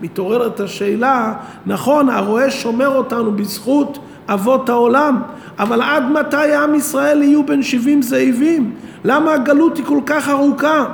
מתעוררת 0.00 0.60
השאלה, 0.60 1.32
נכון 1.66 2.08
הרועה 2.08 2.50
שומר 2.50 2.88
אותנו 2.88 3.32
בזכות 3.32 3.98
אבות 4.28 4.68
העולם 4.68 5.22
אבל 5.58 5.82
עד 5.82 6.02
מתי 6.10 6.54
עם 6.54 6.74
ישראל 6.74 7.22
יהיו 7.22 7.46
בין 7.46 7.62
שבעים 7.62 8.02
זאבים? 8.02 8.74
למה 9.08 9.34
הגלות 9.34 9.76
היא 9.76 9.84
כל 9.84 10.00
כך 10.06 10.28
ארוכה? 10.28 10.84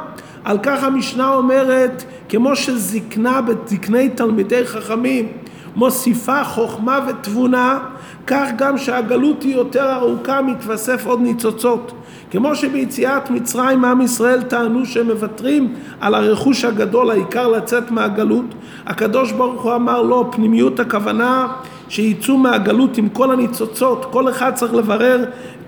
על 0.44 0.58
כך 0.62 0.82
המשנה 0.82 1.34
אומרת, 1.34 2.04
כמו 2.28 2.56
שזקנה 2.56 3.40
בזקני 3.40 4.08
תלמידי 4.08 4.66
חכמים 4.66 5.28
מוסיפה 5.76 6.44
חוכמה 6.44 7.00
ותבונה, 7.08 7.78
כך 8.26 8.48
גם 8.56 8.78
שהגלות 8.78 9.42
היא 9.42 9.54
יותר 9.54 9.92
ארוכה 9.92 10.42
מתווסף 10.42 11.06
עוד 11.06 11.20
ניצוצות. 11.20 11.92
כמו 12.30 12.54
שביציאת 12.54 13.30
מצרים 13.30 13.84
עם 13.84 14.00
ישראל 14.00 14.42
טענו 14.42 14.86
שהם 14.86 15.06
מוותרים 15.06 15.74
על 16.00 16.14
הרכוש 16.14 16.64
הגדול, 16.64 17.10
העיקר 17.10 17.48
לצאת 17.48 17.90
מהגלות, 17.90 18.54
הקדוש 18.86 19.32
ברוך 19.32 19.62
הוא 19.62 19.74
אמר 19.74 20.02
לא, 20.02 20.28
פנימיות 20.32 20.80
הכוונה 20.80 21.46
שיצאו 21.88 22.38
מהגלות 22.38 22.98
עם 22.98 23.08
כל 23.08 23.30
הניצוצות, 23.32 24.04
כל 24.10 24.28
אחד 24.28 24.54
צריך 24.54 24.74
לברר 24.74 25.24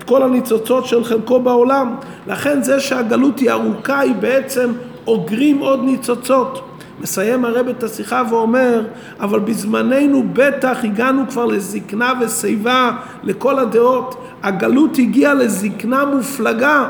כל 0.07 0.23
הניצוצות 0.23 0.85
של 0.85 1.03
חלקו 1.03 1.39
בעולם, 1.39 1.95
לכן 2.27 2.63
זה 2.63 2.79
שהגלות 2.79 3.39
היא 3.39 3.51
ארוכה 3.51 3.99
היא 3.99 4.15
בעצם 4.15 4.71
אוגרים 5.07 5.59
עוד 5.59 5.83
ניצוצות. 5.83 6.61
מסיים 7.01 7.45
הרב 7.45 7.67
את 7.67 7.83
השיחה 7.83 8.23
ואומר, 8.29 8.81
אבל 9.19 9.39
בזמננו 9.39 10.23
בטח 10.33 10.77
הגענו 10.83 11.23
כבר 11.29 11.45
לזקנה 11.45 12.13
ושיבה 12.21 12.91
לכל 13.23 13.59
הדעות, 13.59 14.15
הגלות 14.43 14.97
הגיעה 14.97 15.33
לזקנה 15.33 16.05
מופלגה, 16.05 16.87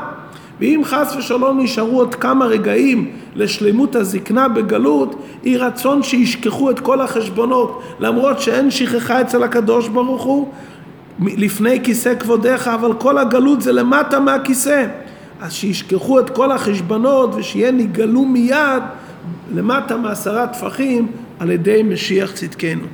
ואם 0.60 0.80
חס 0.84 1.14
ושלום 1.18 1.60
נשארו 1.60 1.98
עוד 1.98 2.14
כמה 2.14 2.46
רגעים 2.46 3.10
לשלמות 3.34 3.96
הזקנה 3.96 4.48
בגלות, 4.48 5.14
יהי 5.44 5.56
רצון 5.56 6.02
שישכחו 6.02 6.70
את 6.70 6.80
כל 6.80 7.00
החשבונות, 7.00 7.82
למרות 8.00 8.40
שאין 8.40 8.70
שכחה 8.70 9.20
אצל 9.20 9.42
הקדוש 9.42 9.88
ברוך 9.88 10.22
הוא, 10.22 10.48
לפני 11.20 11.80
כיסא 11.84 12.14
כבודיך, 12.14 12.68
אבל 12.68 12.94
כל 12.94 13.18
הגלות 13.18 13.62
זה 13.62 13.72
למטה 13.72 14.20
מהכיסא. 14.20 14.86
אז 15.40 15.52
שישכחו 15.52 16.20
את 16.20 16.30
כל 16.30 16.52
החשבונות 16.52 17.34
ושיהיה 17.34 17.70
נגלו 17.70 18.24
מיד 18.24 18.82
למטה 19.54 19.96
מעשרה 19.96 20.46
טפחים 20.46 21.06
על 21.38 21.50
ידי 21.50 21.82
משיח 21.82 22.32
צדקנו. 22.32 22.84